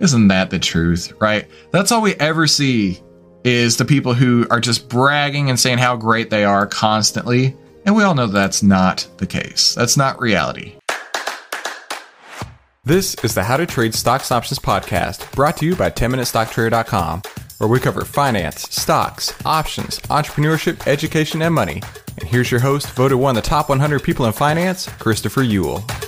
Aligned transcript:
Isn't 0.00 0.28
that 0.28 0.50
the 0.50 0.58
truth, 0.58 1.12
right? 1.20 1.48
That's 1.72 1.90
all 1.90 2.02
we 2.02 2.14
ever 2.14 2.46
see 2.46 3.00
is 3.44 3.76
the 3.76 3.84
people 3.84 4.14
who 4.14 4.46
are 4.50 4.60
just 4.60 4.88
bragging 4.88 5.50
and 5.50 5.58
saying 5.58 5.78
how 5.78 5.96
great 5.96 6.30
they 6.30 6.44
are 6.44 6.66
constantly. 6.66 7.56
And 7.84 7.96
we 7.96 8.02
all 8.04 8.14
know 8.14 8.26
that's 8.26 8.62
not 8.62 9.06
the 9.16 9.26
case. 9.26 9.74
That's 9.74 9.96
not 9.96 10.20
reality. 10.20 10.74
This 12.84 13.16
is 13.24 13.34
the 13.34 13.42
How 13.42 13.56
to 13.56 13.66
Trade 13.66 13.94
Stocks 13.94 14.32
Options 14.32 14.58
podcast 14.58 15.30
brought 15.32 15.56
to 15.58 15.66
you 15.66 15.76
by 15.76 15.90
10MinuteStockTrader.com, 15.90 17.22
where 17.58 17.68
we 17.68 17.80
cover 17.80 18.04
finance, 18.04 18.62
stocks, 18.74 19.34
options, 19.44 19.98
entrepreneurship, 20.00 20.86
education, 20.86 21.42
and 21.42 21.54
money. 21.54 21.82
And 22.18 22.28
here's 22.28 22.50
your 22.50 22.60
host, 22.60 22.88
voted 22.92 23.18
one 23.18 23.36
of 23.36 23.42
the 23.42 23.48
top 23.48 23.68
100 23.68 24.02
people 24.02 24.26
in 24.26 24.32
finance, 24.32 24.88
Christopher 24.98 25.42
Uhl. 25.42 26.07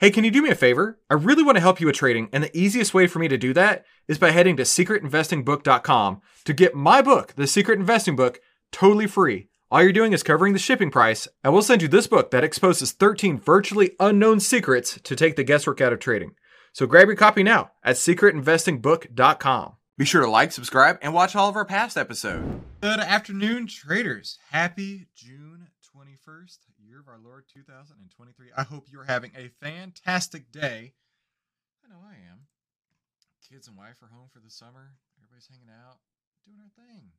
Hey, 0.00 0.12
can 0.12 0.22
you 0.22 0.30
do 0.30 0.42
me 0.42 0.50
a 0.50 0.54
favor? 0.54 1.00
I 1.10 1.14
really 1.14 1.42
want 1.42 1.56
to 1.56 1.60
help 1.60 1.80
you 1.80 1.88
with 1.88 1.96
trading, 1.96 2.28
and 2.32 2.44
the 2.44 2.56
easiest 2.56 2.94
way 2.94 3.08
for 3.08 3.18
me 3.18 3.26
to 3.26 3.36
do 3.36 3.52
that 3.54 3.84
is 4.06 4.16
by 4.16 4.30
heading 4.30 4.56
to 4.58 4.62
secretinvestingbook.com 4.62 6.20
to 6.44 6.52
get 6.52 6.76
my 6.76 7.02
book, 7.02 7.34
The 7.34 7.48
Secret 7.48 7.80
Investing 7.80 8.14
Book, 8.14 8.38
totally 8.70 9.08
free. 9.08 9.48
All 9.72 9.82
you're 9.82 9.92
doing 9.92 10.12
is 10.12 10.22
covering 10.22 10.52
the 10.52 10.60
shipping 10.60 10.92
price, 10.92 11.26
and 11.42 11.52
we'll 11.52 11.62
send 11.62 11.82
you 11.82 11.88
this 11.88 12.06
book 12.06 12.30
that 12.30 12.44
exposes 12.44 12.92
13 12.92 13.40
virtually 13.40 13.96
unknown 13.98 14.38
secrets 14.38 15.00
to 15.02 15.16
take 15.16 15.34
the 15.34 15.42
guesswork 15.42 15.80
out 15.80 15.92
of 15.92 15.98
trading. 15.98 16.30
So 16.72 16.86
grab 16.86 17.08
your 17.08 17.16
copy 17.16 17.42
now 17.42 17.72
at 17.82 17.96
secretinvestingbook.com. 17.96 19.72
Be 19.96 20.04
sure 20.04 20.22
to 20.22 20.30
like, 20.30 20.52
subscribe, 20.52 20.98
and 21.02 21.12
watch 21.12 21.34
all 21.34 21.48
of 21.48 21.56
our 21.56 21.64
past 21.64 21.96
episodes. 21.96 22.46
Good 22.80 23.00
afternoon, 23.00 23.66
traders. 23.66 24.38
Happy 24.52 25.08
June 25.16 25.66
21st, 25.92 26.58
year 26.88 27.00
of 27.00 27.08
our 27.08 27.20
Lord 27.22 27.44
2023. 27.52 28.46
I 28.56 28.62
hope 28.62 28.86
you're 28.90 29.04
having 29.04 29.32
a 29.36 29.48
fantastic 29.60 30.50
day. 30.50 30.94
I 31.84 31.88
know 31.92 32.00
I 32.00 32.16
am. 32.32 32.48
Kids 33.46 33.68
and 33.68 33.76
wife 33.76 34.00
are 34.02 34.08
home 34.08 34.28
for 34.32 34.40
the 34.40 34.48
summer. 34.48 34.96
Everybody's 35.20 35.48
hanging 35.48 35.68
out, 35.68 35.98
doing 36.46 36.58
our 36.64 36.72
thing. 36.82 37.12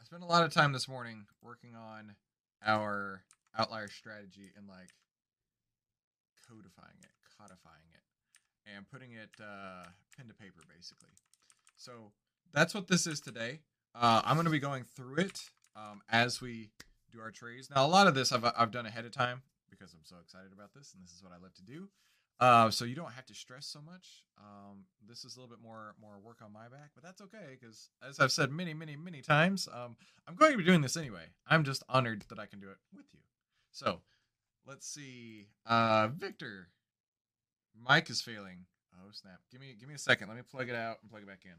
I 0.00 0.04
spent 0.04 0.22
a 0.22 0.26
lot 0.26 0.42
of 0.42 0.54
time 0.54 0.72
this 0.72 0.88
morning 0.88 1.26
working 1.42 1.74
on 1.76 2.16
our 2.64 3.24
outlier 3.56 3.88
strategy 3.88 4.50
and 4.56 4.66
like 4.66 4.88
codifying 6.48 6.96
it, 7.02 7.12
codifying 7.38 7.92
it, 7.92 8.72
and 8.74 8.88
putting 8.88 9.12
it 9.12 9.30
uh, 9.38 9.84
pen 10.16 10.28
to 10.28 10.34
paper 10.34 10.62
basically. 10.74 11.12
So 11.76 12.12
that's 12.54 12.74
what 12.74 12.88
this 12.88 13.06
is 13.06 13.20
today. 13.20 13.60
Uh, 13.94 14.22
I'm 14.24 14.36
going 14.36 14.46
to 14.46 14.50
be 14.50 14.58
going 14.58 14.84
through 14.96 15.16
it 15.16 15.50
um, 15.76 16.00
as 16.10 16.40
we 16.40 16.70
do 17.12 17.20
our 17.20 17.30
trades. 17.30 17.70
Now, 17.70 17.84
a 17.84 17.88
lot 17.88 18.06
of 18.06 18.14
this 18.14 18.32
I've, 18.32 18.44
I've 18.56 18.70
done 18.70 18.86
ahead 18.86 19.04
of 19.04 19.12
time 19.12 19.42
because 19.70 19.92
I'm 19.94 20.04
so 20.04 20.16
excited 20.22 20.52
about 20.52 20.72
this, 20.74 20.94
and 20.94 21.02
this 21.04 21.12
is 21.12 21.22
what 21.22 21.32
I 21.32 21.42
love 21.42 21.54
to 21.54 21.62
do. 21.62 21.88
Uh, 22.40 22.70
so 22.70 22.84
you 22.84 22.96
don't 22.96 23.12
have 23.12 23.26
to 23.26 23.34
stress 23.34 23.66
so 23.66 23.80
much. 23.80 24.24
Um, 24.38 24.84
this 25.06 25.24
is 25.24 25.36
a 25.36 25.40
little 25.40 25.54
bit 25.54 25.62
more 25.62 25.94
more 26.00 26.18
work 26.18 26.38
on 26.42 26.52
my 26.52 26.64
back, 26.64 26.90
but 26.94 27.04
that's 27.04 27.20
okay 27.20 27.56
because, 27.60 27.90
as 28.06 28.18
I've 28.18 28.32
said 28.32 28.50
many, 28.50 28.74
many, 28.74 28.96
many 28.96 29.20
times, 29.20 29.68
um, 29.72 29.96
I'm 30.26 30.34
going 30.34 30.52
to 30.52 30.58
be 30.58 30.64
doing 30.64 30.80
this 30.80 30.96
anyway. 30.96 31.26
I'm 31.46 31.62
just 31.62 31.84
honored 31.88 32.24
that 32.30 32.40
I 32.40 32.46
can 32.46 32.58
do 32.58 32.68
it 32.68 32.78
with 32.94 33.06
you. 33.12 33.20
So 33.70 34.00
let's 34.66 34.88
see, 34.88 35.48
uh, 35.66 36.08
Victor. 36.08 36.68
Mic 37.88 38.10
is 38.10 38.20
failing. 38.20 38.66
Oh 38.94 39.10
snap! 39.12 39.40
Give 39.50 39.60
me 39.60 39.74
give 39.78 39.88
me 39.88 39.94
a 39.94 39.98
second. 39.98 40.28
Let 40.28 40.36
me 40.36 40.42
plug 40.42 40.68
it 40.68 40.74
out 40.74 40.98
and 41.00 41.10
plug 41.10 41.22
it 41.22 41.28
back 41.28 41.44
in. 41.44 41.52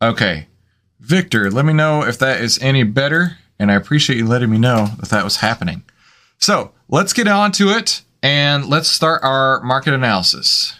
Okay. 0.00 0.46
Victor, 1.00 1.50
let 1.50 1.64
me 1.64 1.72
know 1.72 2.04
if 2.04 2.18
that 2.18 2.40
is 2.40 2.58
any 2.60 2.82
better, 2.82 3.38
and 3.58 3.70
I 3.70 3.74
appreciate 3.74 4.18
you 4.18 4.26
letting 4.26 4.50
me 4.50 4.58
know 4.58 4.88
that 4.98 5.08
that 5.10 5.24
was 5.24 5.36
happening. 5.36 5.82
So 6.38 6.72
let's 6.88 7.12
get 7.12 7.28
on 7.28 7.52
to 7.52 7.70
it, 7.70 8.02
and 8.22 8.66
let's 8.66 8.88
start 8.88 9.22
our 9.22 9.60
market 9.62 9.94
analysis. 9.94 10.76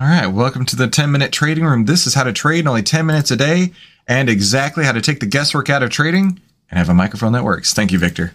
All 0.00 0.08
right, 0.08 0.26
welcome 0.28 0.64
to 0.64 0.76
the 0.76 0.88
10 0.88 1.12
minute 1.12 1.30
trading 1.30 1.64
room. 1.64 1.84
This 1.84 2.06
is 2.06 2.14
how 2.14 2.24
to 2.24 2.32
trade 2.32 2.60
in 2.60 2.68
only 2.68 2.82
10 2.82 3.04
minutes 3.04 3.30
a 3.30 3.36
day 3.36 3.72
and 4.08 4.30
exactly 4.30 4.84
how 4.84 4.92
to 4.92 5.02
take 5.02 5.20
the 5.20 5.26
guesswork 5.26 5.68
out 5.68 5.82
of 5.82 5.90
trading 5.90 6.40
and 6.70 6.78
have 6.78 6.88
a 6.88 6.94
microphone 6.94 7.32
that 7.32 7.44
works. 7.44 7.74
Thank 7.74 7.92
you, 7.92 7.98
Victor. 7.98 8.32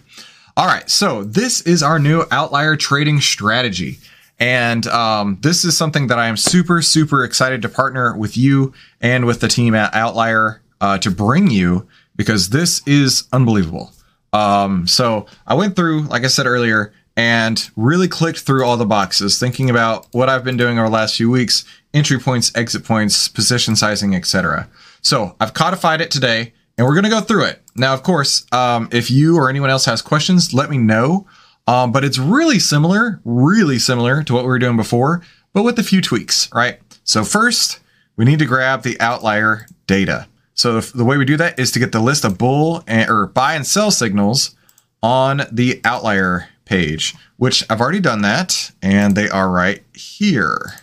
All 0.56 0.66
right, 0.66 0.88
so 0.88 1.24
this 1.24 1.60
is 1.62 1.82
our 1.82 1.98
new 1.98 2.24
outlier 2.30 2.76
trading 2.76 3.20
strategy. 3.20 3.98
And 4.38 4.86
um, 4.88 5.38
this 5.40 5.64
is 5.64 5.76
something 5.76 6.08
that 6.08 6.18
I 6.18 6.26
am 6.28 6.36
super, 6.36 6.82
super 6.82 7.24
excited 7.24 7.62
to 7.62 7.68
partner 7.68 8.16
with 8.16 8.36
you 8.36 8.74
and 9.00 9.24
with 9.24 9.40
the 9.40 9.48
team 9.48 9.74
at 9.74 9.94
Outlier 9.94 10.60
uh, 10.80 10.98
to 10.98 11.10
bring 11.10 11.50
you 11.50 11.86
because 12.16 12.50
this 12.50 12.82
is 12.86 13.28
unbelievable. 13.32 13.92
Um, 14.32 14.86
so 14.86 15.26
I 15.46 15.54
went 15.54 15.76
through, 15.76 16.02
like 16.02 16.24
I 16.24 16.28
said 16.28 16.46
earlier, 16.46 16.92
and 17.16 17.70
really 17.76 18.08
clicked 18.08 18.40
through 18.40 18.64
all 18.64 18.76
the 18.76 18.84
boxes, 18.84 19.38
thinking 19.38 19.70
about 19.70 20.06
what 20.12 20.28
I've 20.28 20.44
been 20.44 20.58
doing 20.58 20.78
over 20.78 20.88
the 20.88 20.94
last 20.94 21.16
few 21.16 21.30
weeks 21.30 21.64
entry 21.94 22.18
points, 22.18 22.52
exit 22.54 22.84
points, 22.84 23.26
position 23.26 23.74
sizing, 23.74 24.14
etc. 24.14 24.68
So 25.00 25.34
I've 25.40 25.54
codified 25.54 26.02
it 26.02 26.10
today 26.10 26.52
and 26.76 26.86
we're 26.86 26.92
going 26.92 27.04
to 27.04 27.10
go 27.10 27.22
through 27.22 27.44
it. 27.44 27.62
Now, 27.74 27.94
of 27.94 28.02
course, 28.02 28.44
um, 28.52 28.90
if 28.92 29.10
you 29.10 29.36
or 29.38 29.48
anyone 29.48 29.70
else 29.70 29.86
has 29.86 30.02
questions, 30.02 30.52
let 30.52 30.68
me 30.68 30.76
know. 30.76 31.26
Um, 31.66 31.90
but 31.92 32.04
it's 32.04 32.18
really 32.18 32.58
similar, 32.58 33.20
really 33.24 33.78
similar 33.78 34.22
to 34.22 34.32
what 34.32 34.44
we 34.44 34.48
were 34.48 34.58
doing 34.58 34.76
before, 34.76 35.22
but 35.52 35.62
with 35.62 35.78
a 35.78 35.82
few 35.82 36.00
tweaks, 36.00 36.48
right? 36.52 36.80
So 37.04 37.24
first, 37.24 37.80
we 38.16 38.24
need 38.24 38.38
to 38.38 38.46
grab 38.46 38.82
the 38.82 39.00
outlier 39.00 39.66
data. 39.86 40.28
So 40.54 40.80
the, 40.80 40.96
the 40.98 41.04
way 41.04 41.16
we 41.16 41.24
do 41.24 41.36
that 41.36 41.58
is 41.58 41.70
to 41.72 41.78
get 41.78 41.92
the 41.92 42.00
list 42.00 42.24
of 42.24 42.38
bull 42.38 42.82
and, 42.86 43.10
or 43.10 43.26
buy 43.26 43.54
and 43.54 43.66
sell 43.66 43.90
signals 43.90 44.54
on 45.02 45.42
the 45.52 45.80
outlier 45.84 46.48
page, 46.64 47.14
which 47.36 47.64
I've 47.68 47.80
already 47.80 48.00
done 48.00 48.22
that, 48.22 48.72
and 48.80 49.14
they 49.14 49.28
are 49.28 49.50
right 49.50 49.82
here. 49.94 50.74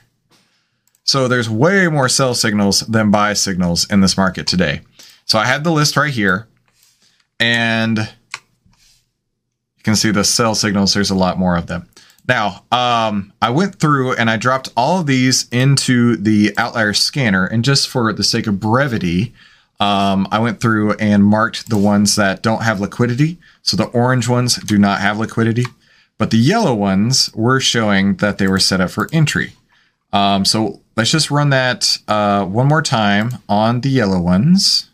So 1.03 1.27
there's 1.27 1.49
way 1.49 1.87
more 1.87 2.07
sell 2.07 2.33
signals 2.33 2.81
than 2.81 3.11
buy 3.11 3.33
signals 3.33 3.89
in 3.91 4.01
this 4.01 4.15
market 4.15 4.47
today. 4.47 4.81
So 5.25 5.39
I 5.39 5.45
have 5.45 5.63
the 5.63 5.71
list 5.71 5.97
right 5.97 6.13
here, 6.13 6.47
and 7.39 8.09
you 9.83 9.91
can 9.91 9.97
see 9.97 10.11
the 10.11 10.23
sell 10.23 10.55
signals. 10.55 10.93
There's 10.93 11.09
a 11.09 11.15
lot 11.15 11.37
more 11.37 11.57
of 11.57 11.67
them. 11.67 11.89
Now, 12.25 12.63
um, 12.71 13.33
I 13.41 13.49
went 13.49 13.81
through 13.81 14.13
and 14.13 14.29
I 14.29 14.37
dropped 14.37 14.69
all 14.77 15.01
of 15.01 15.07
these 15.07 15.49
into 15.49 16.15
the 16.15 16.53
outlier 16.57 16.93
scanner, 16.93 17.45
and 17.45 17.65
just 17.65 17.89
for 17.89 18.13
the 18.13 18.23
sake 18.23 18.47
of 18.47 18.61
brevity, 18.61 19.33
um, 19.81 20.25
I 20.31 20.39
went 20.39 20.61
through 20.61 20.93
and 20.93 21.25
marked 21.25 21.69
the 21.69 21.77
ones 21.77 22.15
that 22.15 22.41
don't 22.41 22.63
have 22.63 22.79
liquidity. 22.79 23.39
So 23.61 23.75
the 23.75 23.87
orange 23.87 24.29
ones 24.29 24.55
do 24.55 24.77
not 24.77 25.01
have 25.01 25.19
liquidity, 25.19 25.65
but 26.17 26.31
the 26.31 26.37
yellow 26.37 26.73
ones 26.73 27.29
were 27.35 27.59
showing 27.59 28.15
that 28.17 28.37
they 28.37 28.47
were 28.47 28.59
set 28.59 28.79
up 28.79 28.91
for 28.91 29.09
entry. 29.11 29.51
Um, 30.13 30.45
so 30.45 30.79
let's 30.95 31.11
just 31.11 31.29
run 31.29 31.49
that 31.49 31.97
uh, 32.07 32.45
one 32.45 32.67
more 32.67 32.81
time 32.81 33.39
on 33.49 33.81
the 33.81 33.89
yellow 33.89 34.21
ones. 34.21 34.89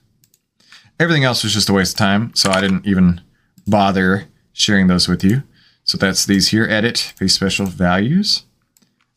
Everything 1.00 1.26
else 1.26 1.44
was 1.44 1.54
just 1.54 1.70
a 1.70 1.74
waste 1.74 1.94
of 1.94 2.00
time, 2.00 2.34
so 2.34 2.50
I 2.50 2.60
didn't 2.60 2.88
even 2.88 3.22
bother 3.68 4.26
sharing 4.60 4.88
those 4.88 5.08
with 5.08 5.24
you. 5.24 5.44
So 5.84 5.98
that's 5.98 6.26
these 6.26 6.50
here, 6.50 6.68
edit, 6.70 7.14
paste 7.18 7.36
special 7.36 7.66
values. 7.66 8.44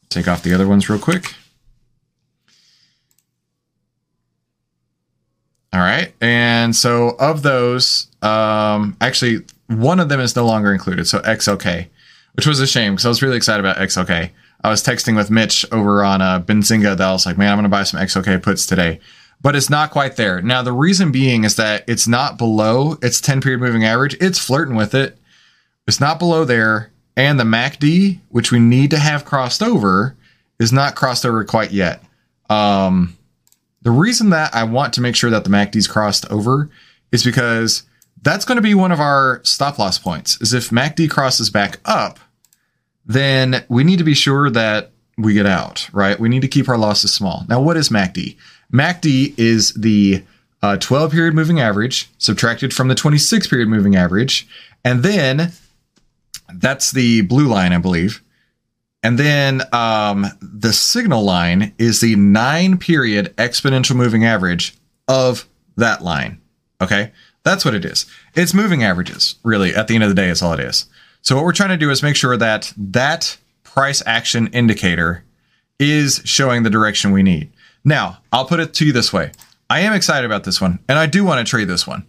take 0.09 0.29
off 0.29 0.43
the 0.43 0.55
other 0.55 0.69
ones 0.69 0.89
real 0.89 0.99
quick. 0.99 1.35
All 5.73 5.81
right. 5.81 6.13
And 6.21 6.77
so 6.77 7.17
of 7.19 7.43
those, 7.43 8.09
um, 8.21 8.97
actually, 9.01 9.45
one 9.69 10.01
of 10.01 10.09
them 10.09 10.21
is 10.21 10.37
no 10.37 10.45
longer 10.45 10.73
included. 10.73 11.07
So 11.07 11.19
XLK, 11.21 11.89
which 12.35 12.47
was 12.47 12.61
a 12.61 12.67
shame 12.67 12.93
because 12.93 13.07
I 13.07 13.09
was 13.09 13.23
really 13.23 13.37
excited 13.37 13.61
about 13.61 13.79
XLK. 13.79 14.31
I 14.65 14.71
was 14.71 14.83
texting 14.83 15.17
with 15.17 15.31
Mitch 15.31 15.67
over 15.73 16.05
on 16.05 16.23
uh, 16.23 16.41
Benzinga 16.41 16.97
that 16.97 17.01
I 17.01 17.13
was 17.13 17.27
like, 17.27 17.39
man, 17.39 17.51
I'm 17.51 17.57
going 17.57 17.65
to 17.65 17.71
buy 17.71 17.83
some 17.83 18.01
XLK 18.01 18.43
puts 18.43 18.67
today. 18.67 19.01
But 19.41 19.57
it's 19.57 19.71
not 19.71 19.91
quite 19.91 20.17
there. 20.17 20.41
Now, 20.41 20.63
the 20.63 20.73
reason 20.73 21.11
being 21.11 21.43
is 21.43 21.57
that 21.57 21.85
it's 21.89 22.07
not 22.07 22.39
below 22.39 22.97
its 23.03 23.21
10 23.21 23.41
period 23.41 23.61
moving 23.61 23.85
average. 23.85 24.15
It's 24.21 24.39
flirting 24.39 24.77
with 24.77 24.95
it. 24.95 25.19
It's 25.93 26.01
not 26.01 26.19
below 26.19 26.47
there. 26.47 26.91
And 27.19 27.39
the 27.39 27.45
MACD, 27.45 28.21
which 28.31 28.51
we 28.51 28.59
need 28.59 28.91
to 28.93 28.99
have 28.99 29.27
crossed 29.27 29.63
over, 29.63 30.17
is 30.59 30.73
not 30.73 30.95
crossed 30.95 31.27
over 31.27 31.45
quite 31.45 31.71
yet. 31.71 32.03
Um, 32.49 33.19
the 33.83 33.91
reason 33.91 34.31
that 34.31 34.55
I 34.55 34.65
want 34.65 34.95
to 34.95 35.03
make 35.03 35.15
sure 35.15 35.29
that 35.29 35.45
the 35.45 35.51
MACD's 35.51 35.87
crossed 35.87 36.25
over 36.31 36.71
is 37.13 37.23
because 37.23 37.83
that's 38.23 38.47
going 38.47 38.57
to 38.57 38.63
be 38.63 38.73
one 38.73 38.91
of 38.91 39.01
our 39.01 39.43
stop 39.45 39.79
loss 39.79 39.99
points. 39.99 40.41
Is 40.41 40.55
if 40.55 40.71
MACD 40.71 41.11
crosses 41.11 41.51
back 41.51 41.79
up, 41.85 42.19
then 43.05 43.63
we 43.69 43.85
need 43.85 43.99
to 43.99 44.05
be 44.05 44.15
sure 44.15 44.49
that 44.49 44.93
we 45.19 45.35
get 45.35 45.45
out, 45.45 45.91
right? 45.93 46.19
We 46.19 46.31
need 46.31 46.41
to 46.41 46.49
keep 46.49 46.71
our 46.71 46.79
losses 46.79 47.13
small. 47.13 47.45
Now, 47.51 47.61
what 47.61 47.77
is 47.77 47.91
MACD? 47.91 48.39
MACD 48.73 49.39
is 49.39 49.75
the 49.75 50.25
uh, 50.63 50.79
12 50.79 51.13
period 51.13 51.35
moving 51.35 51.61
average 51.61 52.09
subtracted 52.17 52.73
from 52.73 52.89
the 52.89 52.95
26 52.95 53.47
period 53.47 53.69
moving 53.69 53.95
average. 53.95 54.49
And 54.85 55.03
then 55.03 55.53
that's 56.55 56.91
the 56.91 57.23
blue 57.23 57.47
line, 57.47 57.73
I 57.73 57.79
believe. 57.79 58.23
And 59.03 59.19
then 59.19 59.63
um, 59.73 60.27
the 60.41 60.73
signal 60.73 61.25
line 61.25 61.75
is 61.79 62.01
the 62.01 62.15
nine 62.17 62.79
period 62.79 63.35
exponential 63.37 63.97
moving 63.97 64.25
average 64.25 64.77
of 65.09 65.47
that 65.77 66.03
line. 66.03 66.41
Okay. 66.81 67.13
That's 67.45 67.65
what 67.65 67.75
it 67.75 67.85
is. 67.85 68.07
It's 68.35 68.55
moving 68.55 68.85
averages, 68.85 69.37
really. 69.43 69.75
At 69.75 69.89
the 69.89 69.95
end 69.95 70.05
of 70.05 70.11
the 70.11 70.15
day, 70.15 70.29
it's 70.29 70.43
all 70.43 70.53
it 70.53 70.61
is. 70.61 70.87
So, 71.23 71.37
what 71.37 71.45
we're 71.45 71.53
trying 71.53 71.71
to 71.71 71.77
do 71.77 71.91
is 71.91 72.03
make 72.03 72.17
sure 72.17 72.37
that 72.37 72.73
that 72.77 73.37
price 73.65 74.03
action 74.07 74.49
indicator 74.49 75.25
is 75.79 76.23
showing 76.25 76.63
the 76.63 76.71
direction 76.71 77.11
we 77.11 77.23
need. 77.23 77.53
Now, 77.85 78.19
I'll 78.33 78.45
put 78.45 78.61
it 78.61 78.75
to 78.75 78.87
you 78.87 78.93
this 78.93 79.13
way 79.13 79.33
I 79.69 79.81
am 79.81 79.93
excited 79.93 80.25
about 80.25 80.45
this 80.45 80.61
one, 80.61 80.79
and 80.89 80.99
I 80.99 81.07
do 81.07 81.25
want 81.25 81.45
to 81.45 81.51
trade 81.51 81.69
this 81.69 81.87
one. 81.87 82.09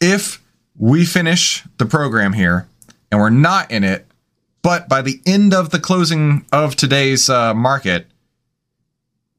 If 0.00 0.42
we 0.76 1.04
finish 1.06 1.64
the 1.78 1.86
program 1.86 2.34
here 2.34 2.68
and 3.16 3.22
we're 3.22 3.30
not 3.30 3.70
in 3.70 3.82
it, 3.82 4.06
but 4.60 4.90
by 4.90 5.00
the 5.00 5.22
end 5.24 5.54
of 5.54 5.70
the 5.70 5.80
closing 5.80 6.44
of 6.52 6.76
today's 6.76 7.30
uh, 7.30 7.54
market, 7.54 8.06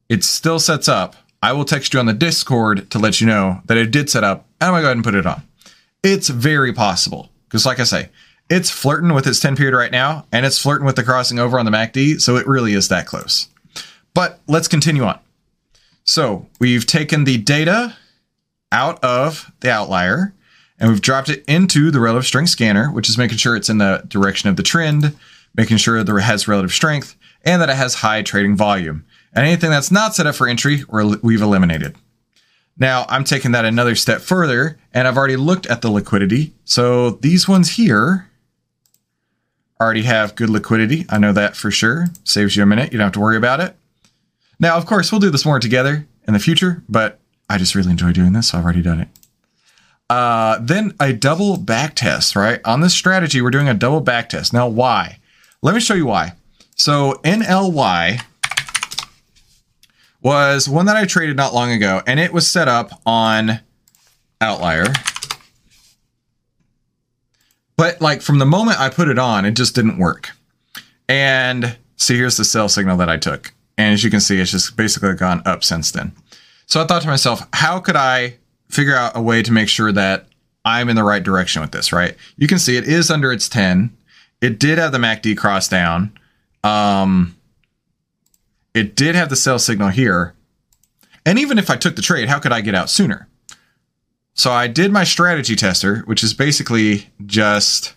it 0.09 0.24
still 0.24 0.57
sets 0.57 0.88
up. 0.88 1.15
I 1.44 1.53
will 1.53 1.63
text 1.63 1.94
you 1.94 2.00
on 2.00 2.07
the 2.07 2.13
Discord 2.13 2.89
to 2.89 2.97
let 2.97 3.21
you 3.21 3.27
know 3.27 3.62
that 3.68 3.77
it 3.77 3.91
did 3.91 4.09
set 4.09 4.24
up, 4.24 4.47
and 4.59 4.69
I'm 4.69 4.74
gonna 4.74 4.81
go 4.81 4.88
ahead 4.88 4.97
and 4.97 5.03
put 5.03 5.13
it 5.13 5.27
on. 5.27 5.44
It's 6.01 6.27
very 6.27 6.74
possible 6.74 7.29
because, 7.47 7.68
like 7.68 7.79
I 7.79 7.83
say, 7.83 8.09
it's 8.50 8.71
flirting 8.71 9.13
with 9.13 9.27
its 9.27 9.39
10 9.39 9.56
period 9.56 9.77
right 9.77 9.91
now, 9.91 10.25
and 10.31 10.44
it's 10.44 10.57
flirting 10.57 10.88
with 10.88 10.95
the 10.95 11.03
crossing 11.03 11.38
over 11.38 11.59
on 11.59 11.65
the 11.65 11.71
MACD, 11.71 12.19
so 12.19 12.35
it 12.35 12.47
really 12.47 12.74
is 12.74 12.88
that 12.88 13.06
close. 13.06 13.47
But 14.15 14.39
let's 14.47 14.68
continue 14.68 15.03
on. 15.03 15.19
So 16.03 16.47
we've 16.59 16.88
taken 16.88 17.25
the 17.25 17.38
data 17.38 17.95
out 18.71 19.03
of 19.03 19.51
the 19.59 19.69
outlier 19.69 20.33
and 20.79 20.89
we've 20.89 21.01
dropped 21.01 21.29
it 21.29 21.44
into 21.47 21.91
the 21.91 22.00
relative 22.00 22.25
strength 22.25 22.50
scanner, 22.50 22.91
which 22.91 23.09
is 23.09 23.18
making 23.18 23.38
sure 23.38 23.56
it's 23.56 23.69
in 23.69 23.79
the 23.79 24.03
direction 24.07 24.50
of 24.50 24.56
the 24.56 24.63
trend, 24.63 25.15
making 25.56 25.77
sure 25.77 26.03
that 26.03 26.15
it 26.15 26.21
has 26.21 26.47
relative 26.47 26.71
strength, 26.71 27.15
and 27.44 27.62
that 27.62 27.69
it 27.69 27.75
has 27.75 27.95
high 27.95 28.21
trading 28.21 28.56
volume. 28.56 29.06
And 29.33 29.45
anything 29.45 29.69
that's 29.69 29.91
not 29.91 30.15
set 30.15 30.27
up 30.27 30.35
for 30.35 30.47
entry, 30.47 30.83
we've 30.89 31.41
eliminated. 31.41 31.95
Now 32.77 33.06
I'm 33.09 33.24
taking 33.24 33.51
that 33.53 33.65
another 33.65 33.95
step 33.95 34.21
further, 34.21 34.77
and 34.94 35.07
I've 35.07 35.18
already 35.18 35.35
looked 35.35 35.65
at 35.65 35.81
the 35.81 35.89
liquidity. 35.89 36.53
So 36.63 37.12
these 37.12 37.47
ones 37.47 37.71
here 37.71 38.29
already 39.79 40.03
have 40.03 40.35
good 40.35 40.50
liquidity. 40.50 41.06
I 41.09 41.18
know 41.18 41.33
that 41.33 41.56
for 41.56 41.71
sure. 41.71 42.07
Saves 42.24 42.56
you 42.56 42.63
a 42.63 42.65
minute. 42.65 42.91
You 42.91 42.97
don't 42.97 43.06
have 43.06 43.13
to 43.13 43.19
worry 43.19 43.38
about 43.38 43.59
it. 43.59 43.75
Now, 44.59 44.75
of 44.75 44.85
course, 44.85 45.12
we'll 45.12 45.21
do 45.21 45.29
this 45.29 45.45
more 45.45 45.59
together 45.59 46.07
in 46.27 46.33
the 46.33 46.39
future, 46.39 46.83
but 46.89 47.19
I 47.50 47.57
just 47.57 47.75
really 47.75 47.91
enjoy 47.91 48.12
doing 48.12 48.33
this, 48.33 48.50
so 48.50 48.57
I've 48.57 48.63
already 48.63 48.81
done 48.81 49.00
it. 49.00 49.07
Uh, 50.09 50.57
then 50.62 50.94
a 51.00 51.12
double 51.12 51.57
back 51.57 51.95
test, 51.95 52.36
right? 52.36 52.62
On 52.63 52.81
this 52.81 52.94
strategy, 52.94 53.42
we're 53.42 53.51
doing 53.51 53.68
a 53.68 53.74
double 53.74 54.00
back 54.00 54.30
test. 54.30 54.54
Now, 54.54 54.68
why? 54.68 55.19
Let 55.62 55.75
me 55.75 55.81
show 55.81 55.95
you 55.95 56.06
why. 56.06 56.33
So 56.75 57.19
NLY 57.24 58.21
was 60.21 60.69
one 60.69 60.86
that 60.86 60.95
I 60.95 61.06
traded 61.06 61.36
not 61.36 61.54
long 61.54 61.71
ago, 61.71 62.01
and 62.07 62.19
it 62.19 62.31
was 62.31 62.50
set 62.50 62.68
up 62.68 63.01
on 63.06 63.59
Outlier. 64.39 64.86
But 67.75 68.01
like 68.01 68.21
from 68.21 68.39
the 68.39 68.45
moment 68.45 68.80
I 68.80 68.89
put 68.89 69.07
it 69.07 69.19
on, 69.19 69.45
it 69.45 69.51
just 69.51 69.75
didn't 69.75 69.98
work. 69.98 70.31
And 71.07 71.77
see, 71.95 72.18
here's 72.18 72.38
the 72.38 72.45
sell 72.45 72.69
signal 72.69 72.98
that 72.98 73.10
I 73.10 73.18
took. 73.18 73.53
And 73.77 73.94
as 73.94 74.03
you 74.03 74.10
can 74.10 74.19
see, 74.19 74.39
it's 74.39 74.51
just 74.51 74.75
basically 74.75 75.13
gone 75.13 75.42
up 75.45 75.63
since 75.63 75.92
then. 75.92 76.13
So 76.65 76.81
I 76.81 76.86
thought 76.86 77.03
to 77.03 77.07
myself, 77.07 77.48
how 77.53 77.80
could 77.80 77.95
I 77.95 78.38
figure 78.69 78.95
out 78.95 79.15
a 79.15 79.21
way 79.21 79.41
to 79.41 79.51
make 79.51 79.69
sure 79.69 79.91
that 79.91 80.27
I'm 80.65 80.89
in 80.89 80.95
the 80.95 81.03
right 81.03 81.23
direction 81.23 81.61
with 81.61 81.71
this, 81.71 81.93
right? 81.93 82.15
You 82.35 82.47
can 82.47 82.59
see 82.59 82.75
it 82.75 82.87
is 82.87 83.09
under 83.09 83.31
its 83.31 83.47
10. 83.47 83.95
It 84.41 84.59
did 84.59 84.77
have 84.77 84.91
the 84.91 84.97
MACD 84.97 85.37
cross 85.37 85.67
down. 85.67 86.17
Um, 86.63 87.37
it 88.73 88.95
did 88.95 89.15
have 89.15 89.29
the 89.29 89.35
sell 89.35 89.59
signal 89.59 89.89
here. 89.89 90.33
And 91.25 91.39
even 91.39 91.57
if 91.57 91.69
I 91.69 91.75
took 91.75 91.95
the 91.95 92.01
trade, 92.01 92.29
how 92.29 92.39
could 92.39 92.51
I 92.51 92.61
get 92.61 92.75
out 92.75 92.89
sooner? 92.89 93.27
So 94.33 94.51
I 94.51 94.67
did 94.67 94.91
my 94.91 95.03
strategy 95.03 95.55
tester, 95.55 95.99
which 96.05 96.23
is 96.23 96.33
basically 96.33 97.09
just 97.25 97.95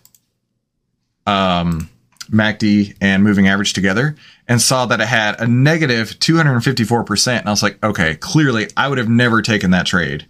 um, 1.27 1.89
MACD 2.31 2.95
and 2.99 3.23
moving 3.23 3.47
average 3.47 3.73
together, 3.73 4.15
and 4.47 4.61
saw 4.61 4.85
that 4.87 4.99
it 4.99 5.07
had 5.07 5.39
a 5.39 5.47
negative 5.47 6.17
254%. 6.19 7.39
And 7.39 7.47
I 7.47 7.51
was 7.51 7.61
like, 7.61 7.83
okay, 7.83 8.15
clearly 8.15 8.69
I 8.75 8.87
would 8.87 8.97
have 8.97 9.09
never 9.09 9.41
taken 9.41 9.71
that 9.71 9.85
trade 9.85 10.25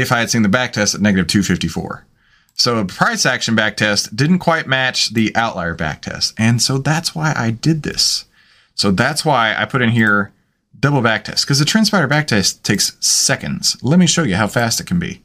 if 0.00 0.12
I 0.12 0.20
had 0.20 0.30
seen 0.30 0.42
the 0.42 0.48
back 0.48 0.72
test 0.72 0.94
at 0.94 1.00
negative 1.00 1.26
254. 1.26 2.04
So 2.54 2.78
a 2.78 2.84
price 2.84 3.24
action 3.24 3.54
back 3.54 3.76
test 3.76 4.16
didn't 4.16 4.40
quite 4.40 4.66
match 4.66 5.14
the 5.14 5.34
outlier 5.36 5.74
back 5.74 6.02
test. 6.02 6.34
And 6.36 6.60
so 6.60 6.78
that's 6.78 7.14
why 7.14 7.32
I 7.36 7.50
did 7.50 7.84
this. 7.84 8.24
So 8.74 8.90
that's 8.90 9.24
why 9.24 9.54
I 9.56 9.64
put 9.64 9.82
in 9.82 9.90
here 9.90 10.32
double 10.78 11.02
back 11.02 11.24
test 11.24 11.44
because 11.44 11.58
the 11.58 11.64
TrendSpider 11.64 12.08
back 12.08 12.26
test 12.26 12.64
takes 12.64 12.96
seconds. 13.04 13.76
Let 13.82 13.98
me 13.98 14.06
show 14.06 14.22
you 14.22 14.36
how 14.36 14.48
fast 14.48 14.80
it 14.80 14.86
can 14.86 14.98
be. 14.98 15.22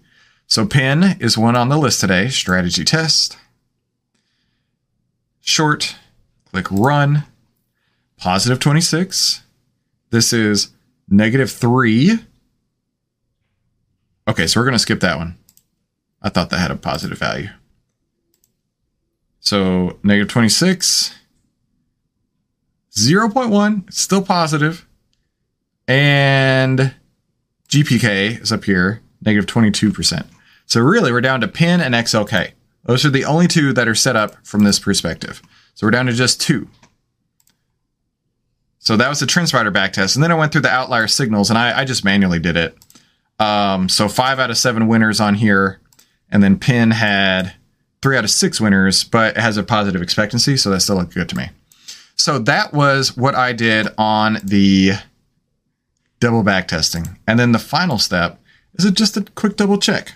So 0.48 0.66
PENN 0.66 1.20
is 1.22 1.38
one 1.38 1.56
on 1.56 1.70
the 1.70 1.78
list 1.78 2.02
today, 2.02 2.28
strategy 2.30 2.84
test. 2.84 3.38
Short, 5.42 5.96
click 6.52 6.68
run, 6.70 7.24
positive 8.18 8.60
26. 8.60 9.42
This 10.12 10.34
is 10.34 10.70
negative 11.10 11.52
three 11.52 12.20
Okay, 14.28 14.48
so 14.48 14.60
we're 14.60 14.66
going 14.66 14.74
to 14.74 14.80
skip 14.80 15.02
that 15.02 15.18
one. 15.18 15.38
I 16.22 16.30
thought 16.30 16.50
that 16.50 16.60
had 16.60 16.72
a 16.72 16.76
positive 16.76 17.18
value. 17.18 17.50
So 19.42 20.00
negative 20.04 20.30
26, 20.30 21.14
0.1, 22.96 23.94
still 23.94 24.22
positive. 24.22 24.88
And 25.88 26.96
GPK 27.68 28.42
is 28.42 28.54
up 28.54 28.64
here, 28.64 29.02
negative 29.22 29.46
22%. 29.48 30.26
So 30.66 30.80
really, 30.80 31.12
we're 31.12 31.20
down 31.20 31.42
to 31.42 31.48
PENN 31.48 31.82
and 31.82 31.94
XLK. 31.94 32.52
Those 32.86 33.06
are 33.06 33.10
the 33.10 33.26
only 33.26 33.48
two 33.48 33.74
that 33.74 33.88
are 33.88 33.96
set 33.96 34.16
up 34.16 34.36
from 34.46 34.64
this 34.64 34.80
perspective. 34.80 35.42
So 35.76 35.86
we're 35.88 35.92
down 35.92 36.06
to 36.06 36.14
just 36.14 36.40
two. 36.40 36.70
So 38.80 38.96
that 38.98 39.10
was 39.10 39.20
the 39.20 39.26
TrendSpider 39.26 39.74
backtest. 39.74 40.16
And 40.16 40.24
then 40.24 40.32
I 40.32 40.36
went 40.36 40.52
through 40.52 40.62
the 40.62 40.70
outlier 40.70 41.08
signals 41.08 41.50
and 41.50 41.58
I, 41.58 41.80
I 41.80 41.86
just 41.86 42.06
manually 42.06 42.40
did 42.40 42.58
it. 42.58 42.78
Um, 43.40 43.90
so 43.90 44.08
five 44.08 44.40
out 44.40 44.50
of 44.50 44.58
seven 44.58 44.88
winners 44.88 45.20
on 45.20 45.36
here, 45.36 45.80
and 46.30 46.42
then 46.42 46.58
PENN 46.58 46.94
had 46.94 47.54
three 48.02 48.18
out 48.18 48.24
of 48.24 48.30
six 48.30 48.60
winners, 48.60 49.04
but 49.04 49.38
it 49.38 49.42
has 49.42 49.58
a 49.58 49.64
positive 49.64 50.02
expectancy, 50.02 50.58
so 50.58 50.70
that 50.70 50.82
still 50.82 50.98
looked 50.98 51.14
good 51.14 51.30
to 51.30 51.38
me. 51.38 51.50
So 52.16 52.40
that 52.40 52.74
was 52.74 53.18
what 53.18 53.36
I 53.36 53.54
did 53.54 53.88
on 53.98 54.38
the 54.44 54.94
double 56.20 56.44
back 56.44 56.68
testing. 56.68 57.18
And 57.28 57.40
then 57.40 57.52
the 57.52 57.60
final 57.60 57.98
step 57.98 58.40
is 58.76 58.86
it 58.86 58.94
just 58.94 59.18
a 59.18 59.26
quick 59.36 59.58
double 59.58 59.78
check. 59.78 60.14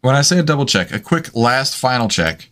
When 0.00 0.14
I 0.14 0.22
say 0.22 0.38
a 0.38 0.42
double 0.42 0.66
check, 0.66 0.92
a 0.92 0.98
quick 0.98 1.34
last 1.34 1.76
final 1.76 2.08
check, 2.08 2.48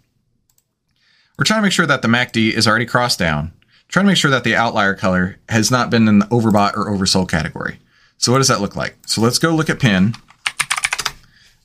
we're 1.38 1.44
trying 1.44 1.58
to 1.58 1.62
make 1.62 1.72
sure 1.72 1.86
that 1.86 2.02
the 2.02 2.08
MACD 2.08 2.52
is 2.52 2.66
already 2.68 2.84
crossed 2.84 3.18
down, 3.18 3.52
trying 3.88 4.04
to 4.04 4.08
make 4.08 4.16
sure 4.16 4.30
that 4.30 4.44
the 4.44 4.54
outlier 4.54 4.94
color 4.94 5.38
has 5.48 5.70
not 5.70 5.88
been 5.88 6.08
in 6.08 6.18
the 6.18 6.26
overbought 6.26 6.74
or 6.74 6.90
oversold 6.90 7.28
category. 7.30 7.78
So 8.18 8.32
what 8.32 8.38
does 8.38 8.48
that 8.48 8.60
look 8.60 8.76
like? 8.76 8.96
So 9.06 9.20
let's 9.20 9.38
go 9.38 9.54
look 9.54 9.70
at 9.70 9.78
PENN 9.78 10.14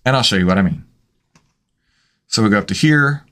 and 0.05 0.15
I'll 0.15 0.23
show 0.23 0.35
you 0.35 0.45
what 0.45 0.57
I 0.57 0.61
mean. 0.61 0.85
So 2.27 2.41
we 2.41 2.49
go 2.49 2.57
up 2.57 2.67
to 2.67 2.73
here. 2.73 3.25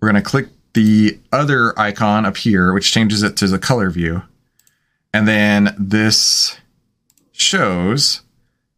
We're 0.00 0.10
going 0.10 0.22
to 0.22 0.28
click 0.28 0.48
the 0.72 1.18
other 1.32 1.78
icon 1.78 2.24
up 2.24 2.36
here, 2.36 2.72
which 2.72 2.92
changes 2.92 3.22
it 3.22 3.36
to 3.38 3.48
the 3.48 3.58
color 3.58 3.90
view. 3.90 4.22
And 5.12 5.26
then 5.26 5.74
this 5.78 6.58
shows 7.32 8.22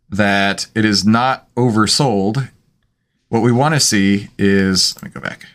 that 0.09 0.67
it 0.75 0.85
is 0.85 1.05
not 1.05 1.53
oversold. 1.55 2.51
What 3.29 3.43
we 3.43 3.53
want 3.53 3.75
to 3.75 3.81
see 3.81 4.31
is, 4.39 4.95
let 4.97 5.05
me 5.05 5.11
go 5.11 5.21
back. 5.21 5.47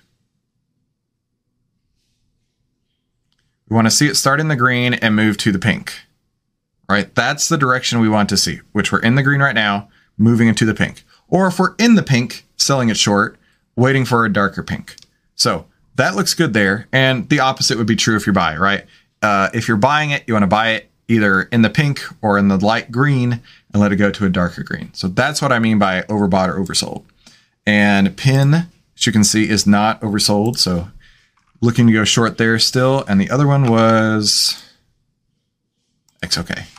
We 3.70 3.76
want 3.76 3.88
to 3.88 3.92
see 3.92 4.08
it 4.08 4.16
start 4.16 4.40
in 4.40 4.48
the 4.48 4.56
green 4.56 4.94
and 4.94 5.16
move 5.16 5.38
to 5.40 5.52
the 5.52 5.60
pink, 5.60 5.94
right? 6.90 7.14
That's 7.16 7.50
the 7.50 7.58
direction 7.58 8.00
we 8.00 8.10
want 8.10 8.30
to 8.30 8.38
see, 8.38 8.62
which 8.72 8.92
we're 8.92 9.02
in 9.02 9.16
the 9.16 9.24
green 9.24 9.42
right 9.42 9.56
now, 9.56 9.90
moving 10.18 10.48
into 10.48 10.66
the 10.66 10.74
pink. 10.74 11.04
Or 11.28 11.48
if 11.48 11.60
we're 11.60 11.76
in 11.76 11.96
the 11.96 12.04
pink, 12.04 12.46
selling 12.56 12.90
it 12.90 12.98
short, 12.98 13.38
waiting 13.76 14.06
for 14.06 14.26
a 14.26 14.32
darker 14.32 14.64
pink. 14.64 14.96
So 15.36 15.66
that 15.96 16.16
looks 16.16 16.34
good 16.34 16.54
there. 16.54 16.88
And 16.92 17.28
the 17.30 17.40
opposite 17.40 17.78
would 17.78 17.88
be 17.88 17.96
true 17.96 18.16
if 18.16 18.26
you're 18.26 18.34
buying, 18.34 18.60
right? 18.60 18.86
Uh, 19.22 19.50
if 19.54 19.68
you're 19.68 19.78
buying 19.78 20.12
it, 20.12 20.24
you 20.28 20.34
want 20.34 20.44
to 20.44 20.48
buy 20.48 20.70
it 20.72 20.90
either 21.08 21.44
in 21.44 21.62
the 21.62 21.70
pink 21.70 22.02
or 22.22 22.38
in 22.38 22.48
the 22.48 22.58
light 22.58 22.92
green 22.92 23.42
and 23.74 23.82
let 23.82 23.92
it 23.92 23.98
go 23.98 24.12
to 24.12 24.26
a 24.26 24.30
darker 24.30 24.64
green. 24.64 24.94
So 24.94 25.08
that's 25.08 25.42
what 25.42 25.52
I 25.52 25.60
mean 25.60 25.80
by 25.80 26.02
overbought 26.04 26.50
or 26.50 26.60
oversold. 26.60 27.04
And 27.66 28.10
PENN, 28.16 28.68
as 28.96 29.06
you 29.06 29.12
can 29.12 29.24
see, 29.24 29.50
is 29.50 29.66
not 29.66 30.02
oversold. 30.02 30.58
So 30.58 30.90
looking 31.62 31.88
to 31.88 31.94
go 31.94 32.04
short 32.04 32.38
there 32.38 32.60
still. 32.60 33.04
And 33.08 33.20
the 33.20 33.30
other 33.30 33.48
one 33.48 33.70
was 33.70 34.64
XLK. 36.24 36.77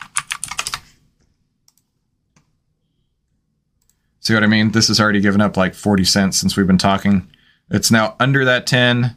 See 4.28 4.34
what 4.34 4.44
I 4.44 4.46
mean? 4.46 4.72
This 4.72 4.88
has 4.88 5.00
already 5.00 5.22
given 5.22 5.40
up 5.40 5.56
like 5.56 5.74
40 5.74 6.04
cents 6.04 6.36
since 6.36 6.54
we've 6.54 6.66
been 6.66 6.76
talking. 6.76 7.30
It's 7.70 7.90
now 7.90 8.14
under 8.20 8.44
that 8.44 8.66
10 8.66 9.16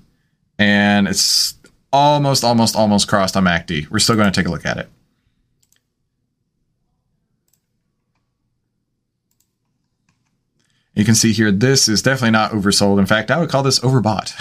and 0.57 1.05
it's 1.05 1.55
almost, 1.91 2.45
almost, 2.45 2.77
almost 2.77 3.09
crossed 3.09 3.35
on 3.35 3.43
MACD. 3.43 3.89
We're 3.89 3.99
still 3.99 4.15
going 4.15 4.31
to 4.31 4.39
take 4.39 4.47
a 4.47 4.49
look 4.49 4.65
at 4.65 4.77
it. 4.77 4.87
You 10.93 11.03
can 11.03 11.15
see 11.15 11.33
here, 11.33 11.51
this 11.51 11.89
is 11.89 12.01
definitely 12.01 12.31
not 12.31 12.51
oversold. 12.51 12.97
In 12.97 13.05
fact, 13.05 13.31
I 13.31 13.37
would 13.37 13.49
call 13.49 13.63
this 13.63 13.79
overbought. 13.79 14.31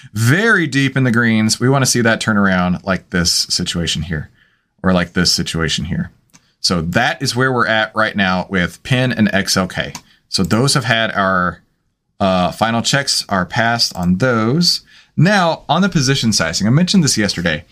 Very 0.14 0.66
deep 0.66 0.96
in 0.96 1.04
the 1.04 1.12
greens. 1.12 1.60
We 1.60 1.68
want 1.68 1.84
to 1.84 1.90
see 1.90 2.00
that 2.00 2.22
turn 2.22 2.38
around 2.38 2.82
like 2.84 3.10
this 3.10 3.30
situation 3.30 4.00
here, 4.00 4.30
or 4.82 4.94
like 4.94 5.12
this 5.12 5.34
situation 5.34 5.84
here. 5.84 6.12
So 6.66 6.82
that 6.82 7.22
is 7.22 7.36
where 7.36 7.52
we're 7.52 7.68
at 7.68 7.94
right 7.94 8.16
now 8.16 8.48
with 8.50 8.82
PENN 8.82 9.16
and 9.16 9.28
XLK. 9.28 9.96
So 10.28 10.42
those 10.42 10.74
have 10.74 10.82
had 10.82 11.12
our 11.12 11.62
uh, 12.18 12.50
final 12.50 12.82
checks 12.82 13.24
are 13.28 13.46
passed 13.46 13.94
on 13.94 14.18
those. 14.18 14.80
Now 15.16 15.64
on 15.68 15.82
the 15.82 15.88
position 15.88 16.32
sizing, 16.32 16.66
I 16.66 16.70
mentioned 16.70 17.04
this 17.04 17.16
yesterday. 17.16 17.64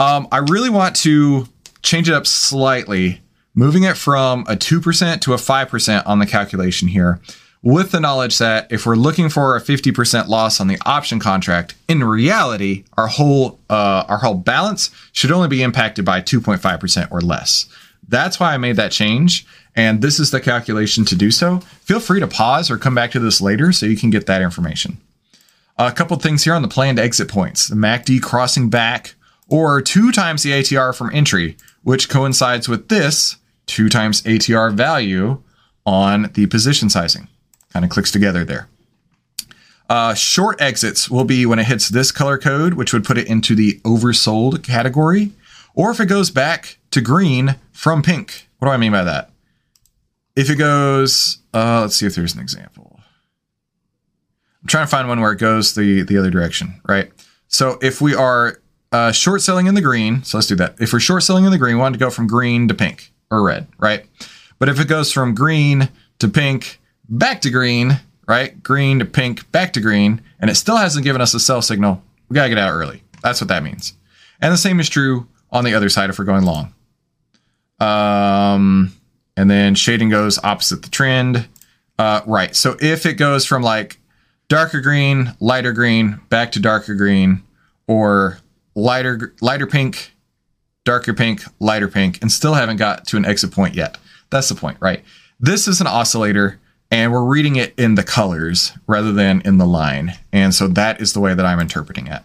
Um, 0.00 0.26
I 0.32 0.38
really 0.38 0.70
want 0.70 0.96
to 0.96 1.46
change 1.82 2.08
it 2.08 2.14
up 2.16 2.26
slightly 2.26 3.20
moving 3.54 3.84
it 3.84 3.96
from 3.96 4.40
a 4.48 4.56
2% 4.56 5.20
to 5.20 5.34
a 5.34 5.36
5% 5.36 6.02
on 6.04 6.18
the 6.18 6.26
calculation 6.26 6.88
here 6.88 7.20
with 7.62 7.92
the 7.92 8.00
knowledge 8.00 8.38
that 8.38 8.66
if 8.72 8.84
we're 8.84 8.96
looking 8.96 9.28
for 9.28 9.54
a 9.54 9.60
50% 9.60 10.26
loss 10.26 10.60
on 10.60 10.66
the 10.66 10.78
option 10.84 11.20
contract, 11.20 11.76
in 11.88 12.02
reality, 12.02 12.82
our 12.96 13.06
whole 13.06 13.60
uh, 13.70 14.04
our 14.08 14.18
whole 14.18 14.34
balance 14.34 14.90
should 15.12 15.30
only 15.30 15.46
be 15.46 15.62
impacted 15.62 16.04
by 16.04 16.20
2.5% 16.20 17.12
or 17.12 17.20
less. 17.20 17.66
That's 18.08 18.38
why 18.38 18.52
I 18.52 18.58
made 18.58 18.76
that 18.76 18.92
change, 18.92 19.46
and 19.74 20.02
this 20.02 20.18
is 20.18 20.30
the 20.30 20.40
calculation 20.40 21.04
to 21.06 21.14
do 21.14 21.30
so. 21.30 21.58
Feel 21.82 22.00
free 22.00 22.20
to 22.20 22.26
pause 22.26 22.70
or 22.70 22.78
come 22.78 22.94
back 22.94 23.10
to 23.12 23.20
this 23.20 23.40
later 23.40 23.72
so 23.72 23.86
you 23.86 23.96
can 23.96 24.10
get 24.10 24.26
that 24.26 24.42
information. 24.42 24.98
A 25.78 25.92
couple 25.92 26.16
things 26.18 26.44
here 26.44 26.54
on 26.54 26.62
the 26.62 26.68
planned 26.68 26.98
exit 26.98 27.28
points: 27.28 27.68
the 27.68 27.76
MACD 27.76 28.20
crossing 28.20 28.68
back, 28.68 29.14
or 29.48 29.80
two 29.80 30.12
times 30.12 30.42
the 30.42 30.52
ATR 30.52 30.94
from 30.94 31.10
entry, 31.14 31.56
which 31.82 32.08
coincides 32.08 32.68
with 32.68 32.88
this 32.88 33.36
two 33.66 33.88
times 33.88 34.22
ATR 34.22 34.72
value 34.72 35.42
on 35.86 36.30
the 36.34 36.46
position 36.46 36.90
sizing. 36.90 37.28
Kind 37.72 37.84
of 37.84 37.90
clicks 37.90 38.10
together 38.10 38.44
there. 38.44 38.68
Uh, 39.88 40.14
short 40.14 40.60
exits 40.60 41.10
will 41.10 41.24
be 41.24 41.44
when 41.44 41.58
it 41.58 41.66
hits 41.66 41.88
this 41.88 42.12
color 42.12 42.38
code, 42.38 42.74
which 42.74 42.92
would 42.92 43.04
put 43.04 43.18
it 43.18 43.26
into 43.26 43.54
the 43.54 43.80
oversold 43.80 44.62
category, 44.62 45.32
or 45.74 45.90
if 45.90 46.00
it 46.00 46.06
goes 46.06 46.30
back 46.30 46.78
to 46.90 47.00
green 47.00 47.56
from 47.72 48.02
pink. 48.02 48.48
What 48.58 48.68
do 48.68 48.72
I 48.72 48.76
mean 48.76 48.92
by 48.92 49.04
that? 49.04 49.30
If 50.36 50.48
it 50.48 50.56
goes, 50.56 51.38
uh, 51.52 51.80
let's 51.82 51.96
see 51.96 52.06
if 52.06 52.14
there's 52.14 52.34
an 52.34 52.40
example. 52.40 53.00
I'm 54.62 54.68
trying 54.68 54.84
to 54.84 54.90
find 54.90 55.08
one 55.08 55.20
where 55.20 55.32
it 55.32 55.38
goes 55.38 55.74
the, 55.74 56.02
the 56.02 56.16
other 56.16 56.30
direction, 56.30 56.80
right? 56.88 57.10
So 57.48 57.78
if 57.82 58.00
we 58.00 58.14
are 58.14 58.62
uh, 58.92 59.12
short 59.12 59.42
selling 59.42 59.66
in 59.66 59.74
the 59.74 59.80
green, 59.80 60.22
so 60.22 60.38
let's 60.38 60.46
do 60.46 60.54
that. 60.56 60.76
If 60.80 60.92
we're 60.92 61.00
short 61.00 61.22
selling 61.22 61.44
in 61.44 61.50
the 61.50 61.58
green, 61.58 61.74
we 61.74 61.80
want 61.80 61.94
to 61.94 61.98
go 61.98 62.10
from 62.10 62.26
green 62.26 62.68
to 62.68 62.74
pink 62.74 63.12
or 63.30 63.42
red, 63.42 63.66
right? 63.78 64.06
But 64.58 64.68
if 64.68 64.78
it 64.78 64.88
goes 64.88 65.12
from 65.12 65.34
green 65.34 65.88
to 66.20 66.28
pink, 66.28 66.80
back 67.08 67.40
to 67.42 67.50
green, 67.50 68.00
right? 68.28 68.62
Green 68.62 69.00
to 69.00 69.04
pink, 69.04 69.50
back 69.50 69.72
to 69.72 69.80
green, 69.80 70.22
and 70.38 70.48
it 70.48 70.54
still 70.54 70.76
hasn't 70.76 71.04
given 71.04 71.20
us 71.20 71.34
a 71.34 71.40
sell 71.40 71.60
signal, 71.60 72.02
we 72.28 72.34
gotta 72.34 72.48
get 72.48 72.58
out 72.58 72.70
early. 72.70 73.02
That's 73.22 73.40
what 73.40 73.48
that 73.48 73.62
means. 73.62 73.94
And 74.40 74.52
the 74.52 74.58
same 74.58 74.80
is 74.80 74.88
true 74.88 75.26
on 75.52 75.64
the 75.64 75.74
other 75.74 75.88
side 75.88 76.10
if 76.10 76.18
we're 76.18 76.24
going 76.24 76.44
long. 76.44 76.74
Um, 77.78 78.92
and 79.36 79.50
then 79.50 79.74
shading 79.74 80.08
goes 80.08 80.38
opposite 80.42 80.82
the 80.82 80.90
trend. 80.90 81.48
Uh, 81.98 82.22
right. 82.26 82.56
So 82.56 82.76
if 82.80 83.06
it 83.06 83.14
goes 83.14 83.44
from 83.44 83.62
like 83.62 83.98
darker 84.48 84.80
green, 84.80 85.34
lighter 85.40 85.72
green, 85.72 86.20
back 86.28 86.52
to 86.52 86.60
darker 86.60 86.94
green, 86.94 87.42
or 87.86 88.38
lighter 88.74 89.34
lighter 89.40 89.66
pink, 89.66 90.14
darker 90.84 91.12
pink, 91.12 91.42
lighter 91.60 91.88
pink, 91.88 92.20
and 92.22 92.32
still 92.32 92.54
haven't 92.54 92.76
got 92.76 93.06
to 93.08 93.16
an 93.16 93.24
exit 93.24 93.52
point 93.52 93.74
yet. 93.74 93.98
That's 94.30 94.48
the 94.48 94.54
point, 94.54 94.78
right? 94.80 95.04
This 95.38 95.68
is 95.68 95.80
an 95.80 95.86
oscillator 95.86 96.58
and 96.90 97.10
we're 97.10 97.24
reading 97.24 97.56
it 97.56 97.74
in 97.78 97.94
the 97.94 98.02
colors 98.02 98.72
rather 98.86 99.12
than 99.12 99.40
in 99.44 99.58
the 99.58 99.66
line. 99.66 100.12
And 100.32 100.54
so 100.54 100.68
that 100.68 101.00
is 101.00 101.14
the 101.14 101.20
way 101.20 101.34
that 101.34 101.46
I'm 101.46 101.58
interpreting 101.58 102.06
it. 102.06 102.22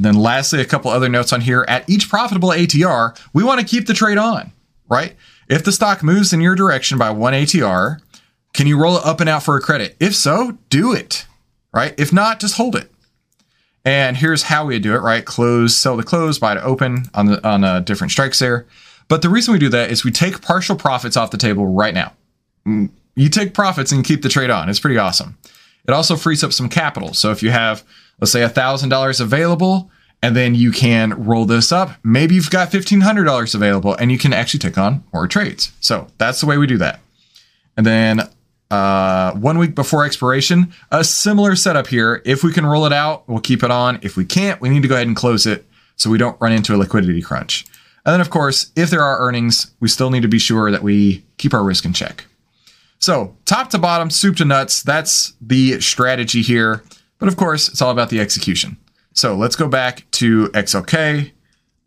Then 0.00 0.14
lastly, 0.14 0.60
a 0.62 0.64
couple 0.64 0.90
other 0.90 1.10
notes 1.10 1.32
on 1.32 1.42
here. 1.42 1.64
At 1.68 1.88
each 1.88 2.08
profitable 2.08 2.48
ATR, 2.48 3.20
we 3.34 3.44
want 3.44 3.60
to 3.60 3.66
keep 3.66 3.86
the 3.86 3.92
trade 3.92 4.16
on, 4.16 4.52
right? 4.88 5.14
If 5.46 5.62
the 5.62 5.72
stock 5.72 6.02
moves 6.02 6.32
in 6.32 6.40
your 6.40 6.54
direction 6.54 6.96
by 6.96 7.10
one 7.10 7.34
ATR, 7.34 8.00
can 8.54 8.66
you 8.66 8.80
roll 8.80 8.96
it 8.96 9.04
up 9.04 9.20
and 9.20 9.28
out 9.28 9.42
for 9.42 9.56
a 9.56 9.60
credit? 9.60 9.96
If 10.00 10.16
so, 10.16 10.56
do 10.70 10.94
it, 10.94 11.26
right? 11.74 11.94
If 11.98 12.14
not, 12.14 12.40
just 12.40 12.56
hold 12.56 12.76
it. 12.76 12.90
And 13.84 14.16
here's 14.16 14.44
how 14.44 14.64
we 14.64 14.78
do 14.78 14.94
it, 14.94 15.00
right? 15.00 15.24
Close, 15.24 15.76
sell 15.76 15.96
the 15.96 16.02
close, 16.02 16.38
buy 16.38 16.54
to 16.54 16.62
open 16.62 17.04
on 17.12 17.26
the 17.26 17.46
on 17.46 17.62
uh, 17.62 17.80
different 17.80 18.10
strikes 18.10 18.38
there. 18.38 18.66
But 19.08 19.20
the 19.20 19.28
reason 19.28 19.52
we 19.52 19.58
do 19.58 19.68
that 19.70 19.90
is 19.90 20.04
we 20.04 20.10
take 20.10 20.40
partial 20.40 20.76
profits 20.76 21.16
off 21.16 21.30
the 21.30 21.36
table 21.36 21.66
right 21.66 21.92
now. 21.92 22.14
Mm, 22.66 22.90
you 23.16 23.28
take 23.28 23.52
profits 23.52 23.92
and 23.92 24.04
keep 24.04 24.22
the 24.22 24.28
trade 24.30 24.50
on. 24.50 24.68
It's 24.68 24.80
pretty 24.80 24.98
awesome. 24.98 25.36
It 25.86 25.92
also 25.92 26.16
frees 26.16 26.44
up 26.44 26.52
some 26.52 26.68
capital. 26.68 27.14
So 27.14 27.30
if 27.30 27.42
you 27.42 27.50
have, 27.50 27.82
let's 28.20 28.32
say, 28.32 28.40
$1,000 28.40 29.20
available, 29.20 29.90
and 30.22 30.36
then 30.36 30.54
you 30.54 30.70
can 30.70 31.24
roll 31.24 31.44
this 31.44 31.72
up, 31.72 31.92
maybe 32.04 32.34
you've 32.34 32.50
got 32.50 32.70
$1,500 32.70 33.54
available 33.54 33.94
and 33.94 34.12
you 34.12 34.18
can 34.18 34.34
actually 34.34 34.60
take 34.60 34.76
on 34.76 35.02
more 35.14 35.26
trades. 35.26 35.72
So 35.80 36.08
that's 36.18 36.40
the 36.40 36.46
way 36.46 36.58
we 36.58 36.66
do 36.66 36.76
that. 36.78 37.00
And 37.76 37.86
then 37.86 38.28
uh, 38.70 39.32
one 39.34 39.58
week 39.58 39.74
before 39.74 40.04
expiration. 40.04 40.72
A 40.90 41.02
similar 41.02 41.56
setup 41.56 41.88
here. 41.88 42.22
If 42.24 42.44
we 42.44 42.52
can 42.52 42.64
roll 42.64 42.86
it 42.86 42.92
out, 42.92 43.28
we'll 43.28 43.40
keep 43.40 43.62
it 43.62 43.70
on. 43.70 43.98
If 44.02 44.16
we 44.16 44.24
can't, 44.24 44.60
we 44.60 44.68
need 44.68 44.82
to 44.82 44.88
go 44.88 44.94
ahead 44.94 45.06
and 45.06 45.16
close 45.16 45.46
it 45.46 45.66
so 45.96 46.08
we 46.08 46.18
don't 46.18 46.40
run 46.40 46.52
into 46.52 46.74
a 46.74 46.78
liquidity 46.78 47.20
crunch. 47.20 47.64
And 48.06 48.14
then, 48.14 48.20
of 48.20 48.30
course, 48.30 48.70
if 48.76 48.88
there 48.88 49.02
are 49.02 49.18
earnings, 49.18 49.72
we 49.80 49.88
still 49.88 50.10
need 50.10 50.22
to 50.22 50.28
be 50.28 50.38
sure 50.38 50.70
that 50.70 50.82
we 50.82 51.24
keep 51.36 51.52
our 51.52 51.62
risk 51.62 51.84
in 51.84 51.92
check. 51.92 52.24
So, 52.98 53.36
top 53.44 53.70
to 53.70 53.78
bottom, 53.78 54.08
soup 54.08 54.36
to 54.36 54.44
nuts, 54.44 54.82
that's 54.82 55.34
the 55.40 55.80
strategy 55.80 56.42
here. 56.42 56.82
But 57.20 57.28
of 57.28 57.36
course, 57.36 57.68
it's 57.68 57.80
all 57.80 57.92
about 57.92 58.10
the 58.10 58.18
execution. 58.18 58.76
So, 59.12 59.36
let's 59.36 59.54
go 59.54 59.68
back 59.68 60.10
to 60.12 60.48
XLK. 60.48 61.30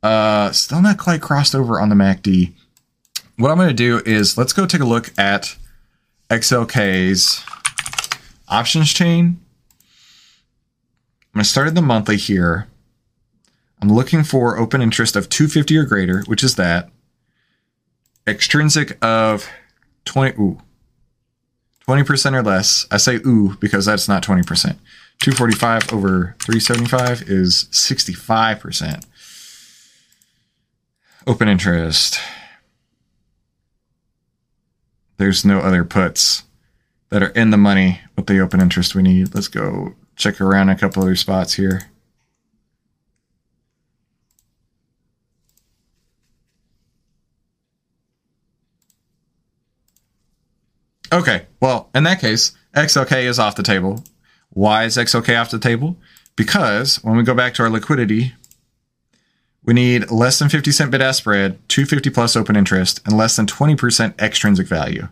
Uh, 0.01 0.51
still 0.51 0.81
not 0.81 0.97
quite 0.97 1.21
crossed 1.21 1.55
over 1.55 1.81
on 1.81 1.89
the 1.89 1.95
MACD. 1.95 2.53
What 3.37 3.51
I'm 3.51 3.57
going 3.57 3.69
to 3.69 3.73
do 3.73 4.01
is 4.05 4.37
let's 4.37 4.53
go 4.53 4.65
take 4.65 4.81
a 4.81 4.85
look 4.85 5.11
at 5.17 5.55
XLK's 6.29 7.43
options 8.47 8.93
chain. 8.93 9.39
I'm 11.33 11.39
going 11.39 11.43
to 11.43 11.49
start 11.49 11.67
at 11.67 11.75
the 11.75 11.81
monthly 11.81 12.17
here. 12.17 12.67
I'm 13.81 13.89
looking 13.89 14.23
for 14.23 14.57
open 14.57 14.81
interest 14.81 15.15
of 15.15 15.29
250 15.29 15.77
or 15.77 15.83
greater, 15.83 16.21
which 16.27 16.43
is 16.43 16.55
that. 16.55 16.89
Extrinsic 18.27 19.03
of 19.03 19.49
20, 20.05 20.39
ooh, 20.39 20.61
20% 21.87 22.33
or 22.33 22.43
less. 22.43 22.85
I 22.91 22.97
say 22.97 23.15
ooh 23.25 23.57
because 23.59 23.85
that's 23.85 24.07
not 24.07 24.23
20%. 24.23 24.77
245 25.23 25.93
over 25.93 26.35
375 26.43 27.23
is 27.23 27.69
65%. 27.71 29.05
Open 31.25 31.47
interest 31.47 32.19
there's 35.17 35.45
no 35.45 35.59
other 35.59 35.85
puts 35.85 36.43
that 37.07 37.23
are 37.23 37.29
in 37.29 37.49
the 37.49 37.57
money 37.57 38.01
with 38.17 38.27
the 38.27 38.41
open 38.41 38.59
interest 38.59 38.93
we 38.93 39.01
need. 39.01 39.33
Let's 39.33 39.47
go 39.47 39.95
check 40.17 40.41
around 40.41 40.67
a 40.67 40.75
couple 40.75 41.01
other 41.01 41.15
spots 41.15 41.53
here. 41.53 41.83
Okay, 51.13 51.45
well, 51.61 51.89
in 51.95 52.03
that 52.03 52.19
case, 52.19 52.51
XLK 52.75 53.23
is 53.23 53.39
off 53.39 53.55
the 53.55 53.63
table. 53.63 54.03
Why 54.53 54.85
is 54.85 54.97
XLK 54.97 55.39
off 55.39 55.51
the 55.51 55.59
table? 55.59 55.97
Because 56.35 57.03
when 57.03 57.17
we 57.17 57.23
go 57.23 57.33
back 57.33 57.53
to 57.55 57.63
our 57.63 57.69
liquidity, 57.69 58.33
we 59.63 59.73
need 59.73 60.11
less 60.11 60.39
than 60.39 60.49
50 60.49 60.71
cent 60.71 60.91
bid 60.91 61.01
ask 61.01 61.19
spread, 61.19 61.57
250 61.69 62.09
plus 62.09 62.35
open 62.35 62.55
interest, 62.55 63.01
and 63.05 63.17
less 63.17 63.35
than 63.35 63.45
20% 63.45 64.19
extrinsic 64.19 64.67
value. 64.67 65.07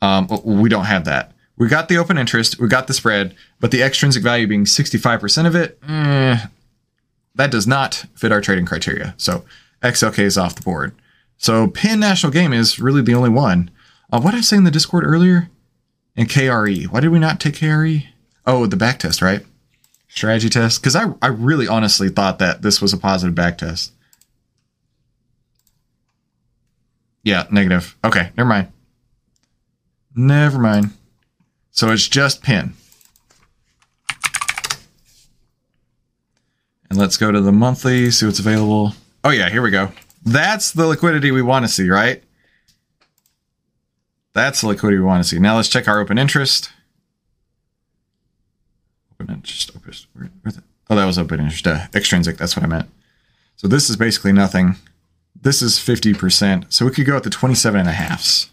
Um, 0.00 0.28
we 0.44 0.68
don't 0.68 0.84
have 0.84 1.04
that. 1.04 1.32
We 1.56 1.68
got 1.68 1.88
the 1.88 1.98
open 1.98 2.16
interest, 2.16 2.58
we 2.58 2.68
got 2.68 2.86
the 2.86 2.94
spread, 2.94 3.34
but 3.58 3.70
the 3.70 3.82
extrinsic 3.82 4.22
value 4.22 4.46
being 4.46 4.64
65% 4.64 5.46
of 5.46 5.54
it, 5.54 5.78
eh, 5.86 6.46
that 7.34 7.50
does 7.50 7.66
not 7.66 8.06
fit 8.14 8.32
our 8.32 8.40
trading 8.40 8.64
criteria. 8.64 9.14
So 9.18 9.44
XLK 9.82 10.20
is 10.20 10.38
off 10.38 10.54
the 10.54 10.62
board. 10.62 10.94
So 11.36 11.68
Penn 11.68 12.00
National 12.00 12.32
Game 12.32 12.52
is 12.54 12.78
really 12.78 13.02
the 13.02 13.14
only 13.14 13.28
one. 13.28 13.70
Uh, 14.10 14.20
what 14.20 14.30
did 14.30 14.38
I 14.38 14.42
say 14.42 14.56
in 14.56 14.64
the 14.64 14.70
Discord 14.70 15.04
earlier? 15.04 15.50
And 16.16 16.28
KRE. 16.28 16.84
Why 16.86 17.00
did 17.00 17.10
we 17.10 17.18
not 17.18 17.40
take 17.40 17.54
KRE? 17.54 18.06
Oh, 18.52 18.66
the 18.66 18.76
back 18.76 18.98
test, 18.98 19.22
right? 19.22 19.46
Strategy 20.08 20.48
test. 20.48 20.82
Because 20.82 20.96
I, 20.96 21.12
I 21.22 21.28
really 21.28 21.68
honestly 21.68 22.08
thought 22.08 22.40
that 22.40 22.62
this 22.62 22.82
was 22.82 22.92
a 22.92 22.98
positive 22.98 23.32
back 23.32 23.58
test. 23.58 23.92
Yeah, 27.22 27.46
negative. 27.52 27.96
Okay, 28.04 28.32
never 28.36 28.48
mind. 28.48 28.72
Never 30.16 30.58
mind. 30.58 30.90
So 31.70 31.92
it's 31.92 32.08
just 32.08 32.42
PENN. 32.42 32.72
And 36.90 36.98
let's 36.98 37.16
go 37.16 37.30
to 37.30 37.40
the 37.40 37.52
monthly, 37.52 38.10
see 38.10 38.26
what's 38.26 38.40
available. 38.40 38.94
Oh, 39.22 39.30
yeah, 39.30 39.48
here 39.48 39.62
we 39.62 39.70
go. 39.70 39.92
That's 40.24 40.72
the 40.72 40.88
liquidity 40.88 41.30
we 41.30 41.40
want 41.40 41.64
to 41.66 41.68
see, 41.70 41.88
right? 41.88 42.20
That's 44.32 44.62
the 44.62 44.66
liquidity 44.66 44.98
we 44.98 45.04
want 45.04 45.22
to 45.22 45.28
see. 45.28 45.38
Now 45.38 45.54
let's 45.54 45.68
check 45.68 45.86
our 45.86 46.00
open 46.00 46.18
interest. 46.18 46.72
The, 50.44 50.62
oh, 50.90 50.96
that 50.96 51.06
was 51.06 51.18
open 51.18 51.40
interest. 51.40 51.66
Uh, 51.66 51.86
extrinsic, 51.94 52.36
that's 52.36 52.56
what 52.56 52.64
I 52.64 52.68
meant. 52.68 52.88
So 53.56 53.68
this 53.68 53.90
is 53.90 53.96
basically 53.96 54.32
nothing. 54.32 54.76
This 55.40 55.62
is 55.62 55.78
50%. 55.78 56.72
So 56.72 56.84
we 56.84 56.90
could 56.90 57.06
go 57.06 57.16
at 57.16 57.24
the 57.24 57.30
27 57.30 57.80
and 57.80 57.88
a 57.88 57.92
halfs. 57.92 58.50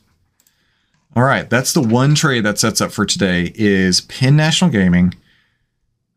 All 1.15 1.23
right, 1.23 1.49
that's 1.49 1.73
the 1.73 1.81
one 1.81 2.13
trade 2.13 2.45
that 2.45 2.59
sets 2.59 2.81
up 2.81 2.91
for 2.91 3.05
today 3.05 3.51
is 3.55 4.01
Penn 4.01 4.35
National 4.35 4.69
Gaming 4.69 5.15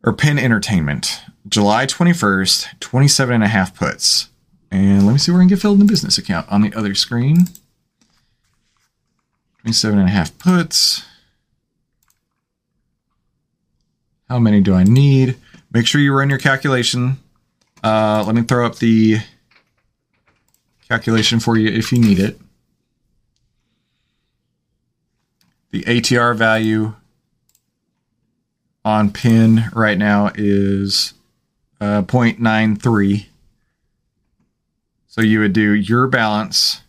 or 0.03 0.13
Penn 0.13 0.37
Entertainment. 0.37 1.21
July 1.47 1.85
21st, 1.85 2.79
27 2.79 3.35
and 3.35 3.43
a 3.43 3.47
half 3.47 3.75
puts. 3.75 4.29
And 4.69 5.05
let 5.05 5.13
me 5.13 5.17
see 5.17 5.31
where 5.31 5.41
I 5.41 5.43
can 5.43 5.49
get 5.49 5.59
filled 5.59 5.79
in 5.81 5.85
the 5.85 5.91
business 5.91 6.17
account 6.17 6.47
on 6.49 6.61
the 6.61 6.73
other 6.73 6.93
screen. 6.95 7.47
27 9.61 9.99
and 9.99 10.07
a 10.07 10.11
half 10.11 10.37
puts. 10.37 11.05
How 14.31 14.39
many 14.39 14.61
do 14.61 14.73
I 14.73 14.85
need? 14.85 15.35
Make 15.73 15.85
sure 15.85 15.99
you 15.99 16.13
run 16.13 16.29
your 16.29 16.39
calculation. 16.39 17.17
Uh, 17.83 18.23
let 18.25 18.33
me 18.33 18.43
throw 18.43 18.65
up 18.65 18.77
the 18.77 19.17
calculation 20.87 21.41
for 21.41 21.57
you 21.57 21.67
if 21.67 21.91
you 21.91 21.99
need 21.99 22.17
it. 22.17 22.39
The 25.71 25.81
ATR 25.81 26.33
value 26.33 26.93
on 28.85 29.09
PENN 29.09 29.69
right 29.75 29.97
now 29.97 30.31
is 30.33 31.13
uh, 31.81 32.03
0.93. 32.03 33.25
So 35.07 35.19
you 35.19 35.41
would 35.41 35.51
do 35.51 35.73
your 35.73 36.07
balance 36.07 36.79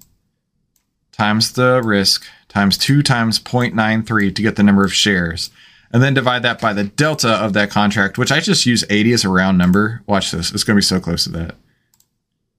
times 1.11 1.51
the 1.51 1.83
risk 1.83 2.25
times 2.47 2.79
2 2.79 3.03
times 3.03 3.41
0.93 3.41 4.33
to 4.33 4.43
get 4.43 4.55
the 4.55 4.63
number 4.63 4.85
of 4.85 4.95
shares. 4.95 5.51
And 5.93 6.03
then 6.03 6.15
divide 6.15 6.43
that 6.43 6.61
by 6.61 6.73
the 6.73 6.85
delta 6.85 7.29
of 7.29 7.53
that 7.53 7.71
contract, 7.71 8.17
which 8.17 8.33
I 8.33 8.41
just 8.41 8.65
use 8.65 8.85
80 8.89 9.13
as 9.13 9.25
a 9.25 9.29
round 9.29 9.59
number. 9.59 10.03
Watch 10.07 10.31
this. 10.31 10.51
It's 10.51 10.65
going 10.65 10.77
to 10.77 10.79
be 10.79 10.83
so 10.83 10.99
close 11.01 11.25
to 11.25 11.31
that. 11.31 11.55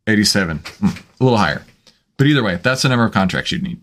87. 0.06 0.60
Mm, 0.60 1.04
a 1.20 1.24
little 1.24 1.40
higher. 1.40 1.64
But 2.18 2.28
either 2.28 2.44
way, 2.44 2.60
that's 2.62 2.84
the 2.84 2.90
number 2.90 3.06
of 3.06 3.12
contracts 3.12 3.52
you'd 3.52 3.64
need. 3.64 3.82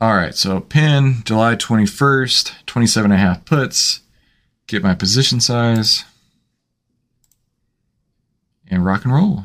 All 0.00 0.14
right, 0.14 0.34
so 0.34 0.60
PENN 0.60 1.24
July 1.24 1.54
21st, 1.54 2.66
27 2.66 3.10
and 3.10 3.20
a 3.20 3.22
half 3.22 3.44
puts. 3.44 4.00
Get 4.66 4.82
my 4.82 4.94
position 4.94 5.40
size. 5.40 6.04
And 8.68 8.84
rock 8.84 9.04
and 9.04 9.14
roll. 9.14 9.44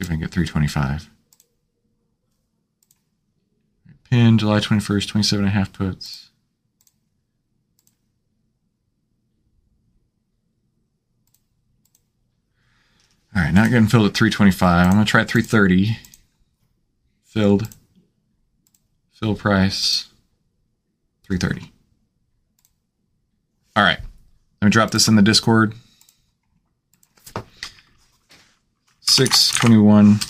See 0.00 0.06
if 0.06 0.10
I 0.10 0.14
can 0.14 0.20
get 0.20 0.30
325. 0.30 1.10
PENN 4.10 4.38
July 4.38 4.58
21st, 4.58 5.08
27 5.08 5.44
and 5.44 5.48
a 5.48 5.58
half 5.58 5.74
puts. 5.74 6.30
All 13.36 13.42
right, 13.42 13.52
not 13.52 13.68
getting 13.68 13.88
filled 13.88 14.06
at 14.06 14.16
325. 14.16 14.86
I'm 14.86 14.92
going 14.94 15.04
to 15.04 15.10
try 15.10 15.20
at 15.20 15.28
330. 15.28 15.98
Filled. 17.22 17.68
Fill 19.10 19.34
price 19.34 20.08
330. 21.24 21.70
All 23.76 23.84
right. 23.84 24.00
Let 24.62 24.66
me 24.66 24.70
drop 24.70 24.92
this 24.92 25.08
in 25.08 25.16
the 25.16 25.22
Discord. 25.22 25.74
6, 29.10 29.50
21, 29.58 30.20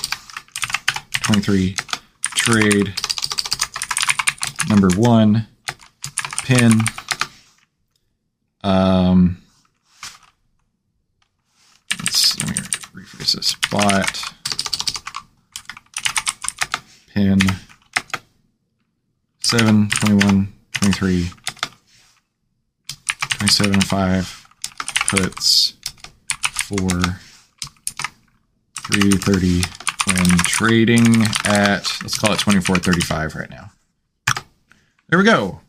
23, 1.20 1.76
trade, 2.34 2.94
number 4.70 4.88
one, 4.96 5.46
PENN, 6.44 6.80
um, 8.64 9.36
let 11.90 12.48
me 12.48 12.56
rephrase 12.94 13.32
this, 13.34 13.48
spot, 13.48 14.22
PENN, 17.14 17.38
7, 19.40 19.90
21, 19.90 20.52
23, 20.72 21.28
27, 23.28 23.80
5, 23.82 24.46
puts, 25.10 25.74
4, 26.62 27.20
330 28.90 29.62
when 30.06 30.38
trading 30.40 31.22
at, 31.44 31.86
let's 32.02 32.18
call 32.18 32.32
it 32.32 32.38
2435 32.38 33.34
right 33.34 33.50
now. 33.50 33.70
There 35.08 35.18
we 35.18 35.24
go. 35.24 35.60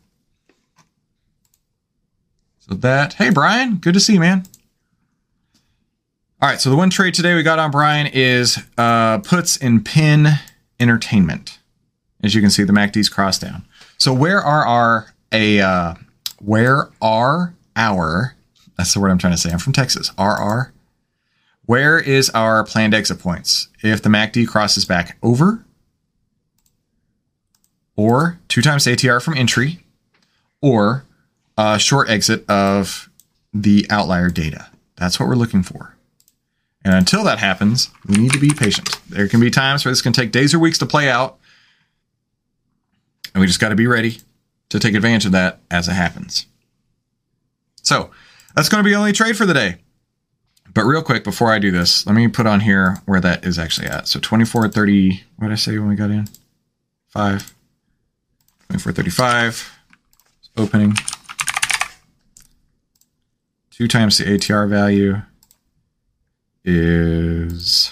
So 2.60 2.76
that, 2.76 3.14
hey, 3.14 3.30
Brian, 3.30 3.78
good 3.78 3.94
to 3.94 4.00
see 4.00 4.14
you, 4.14 4.20
man. 4.20 4.46
All 6.42 6.50
right, 6.50 6.60
so 6.60 6.70
the 6.70 6.76
one 6.76 6.90
trade 6.90 7.14
today 7.14 7.36
we 7.36 7.44
got 7.44 7.60
on 7.60 7.70
Brian 7.70 8.08
is 8.08 8.58
uh, 8.78 9.20
puts 9.20 9.58
in 9.58 9.84
Penn 9.84 10.40
entertainment. 10.80 11.60
As 12.24 12.34
you 12.34 12.42
can 12.42 12.50
see, 12.50 12.64
the 12.64 12.74
MACD's 12.74 13.10
crossed 13.10 13.42
down. 13.42 13.64
So 13.98 14.14
where 14.14 14.42
are 14.42 14.66
our 14.66 15.14
a 15.32 15.60
uh, 15.62 15.94
where 16.40 16.90
are 17.02 17.54
our 17.76 18.36
that's 18.82 18.96
the 18.96 19.00
word 19.00 19.12
I'm 19.12 19.20
trying 19.20 19.34
to 19.34 19.38
say. 19.38 19.52
I'm 19.52 19.60
from 19.60 19.74
Texas. 19.74 20.12
RR 20.18 20.74
where 21.72 21.98
is 21.98 22.30
our 22.32 22.66
planned 22.66 22.94
exit 22.94 23.18
points? 23.18 23.70
If 23.82 24.02
the 24.02 24.10
MACD 24.10 24.46
crosses 24.46 24.84
back 24.84 25.18
over, 25.24 25.64
or 27.96 28.40
two 28.50 28.62
times 28.62 28.84
ATR 28.84 29.24
from 29.24 29.38
entry, 29.38 29.80
or 30.62 31.06
a 31.58 31.80
short 31.80 32.10
exit 32.10 32.44
of 32.50 33.10
the 33.54 33.88
outlier 33.90 34.30
data. 34.30 34.68
That's 34.98 35.18
what 35.18 35.30
we're 35.30 35.36
looking 35.36 35.64
for. 35.64 35.96
And 36.84 36.94
until 36.94 37.24
that 37.24 37.40
happens, 37.40 37.90
we 38.06 38.18
need 38.18 38.34
to 38.34 38.40
be 38.40 38.50
patient. 38.50 39.00
There 39.08 39.30
can 39.30 39.40
be 39.40 39.50
times 39.50 39.86
where 39.86 39.94
this 39.94 40.02
can 40.02 40.12
take 40.12 40.34
days 40.34 40.54
or 40.54 40.60
weeks 40.60 40.78
to 40.80 40.86
play 40.86 41.10
out. 41.10 41.40
And 43.34 43.40
we 43.40 43.48
just 43.48 43.62
got 43.62 43.70
to 43.70 43.76
be 43.76 43.88
ready 43.88 44.20
to 44.68 44.78
take 44.78 44.94
advantage 44.94 45.26
of 45.26 45.32
that 45.32 45.60
as 45.72 45.88
it 45.88 45.94
happens. 45.94 46.48
So 47.82 48.12
that's 48.58 48.68
going 48.68 48.84
to 48.84 48.86
be 48.86 48.92
the 48.92 49.00
only 49.00 49.14
trade 49.14 49.38
for 49.38 49.46
the 49.46 49.54
day. 49.54 49.78
But 50.74 50.86
real 50.86 51.04
quick, 51.04 51.24
before 51.24 51.52
I 51.52 51.60
do 51.60 51.70
this, 51.70 52.06
let 52.06 52.16
me 52.16 52.28
put 52.30 52.48
on 52.48 52.62
here 52.62 53.02
where 53.06 53.20
that 53.20 53.44
is 53.44 53.60
actually 53.60 53.88
at. 53.88 54.08
So 54.08 54.20
2430, 54.20 55.24
what 55.36 55.48
did 55.48 55.54
I 55.54 55.56
say 55.58 55.78
when 55.78 55.90
we 55.90 55.96
got 55.96 56.12
in? 56.12 56.28
5. 57.10 57.54
2435. 58.70 59.80
Opening. 60.56 60.96
2 63.72 63.88
times 63.88 64.18
the 64.18 64.26
ATR 64.26 64.70
value 64.70 65.22
is 66.64 67.92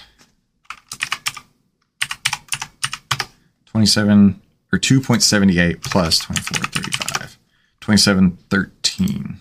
27 3.65 4.42
or 4.72 4.80
2.78 4.80 5.82
plus 5.82 6.26
24.35. 6.26 7.38
27.13. 7.82 9.38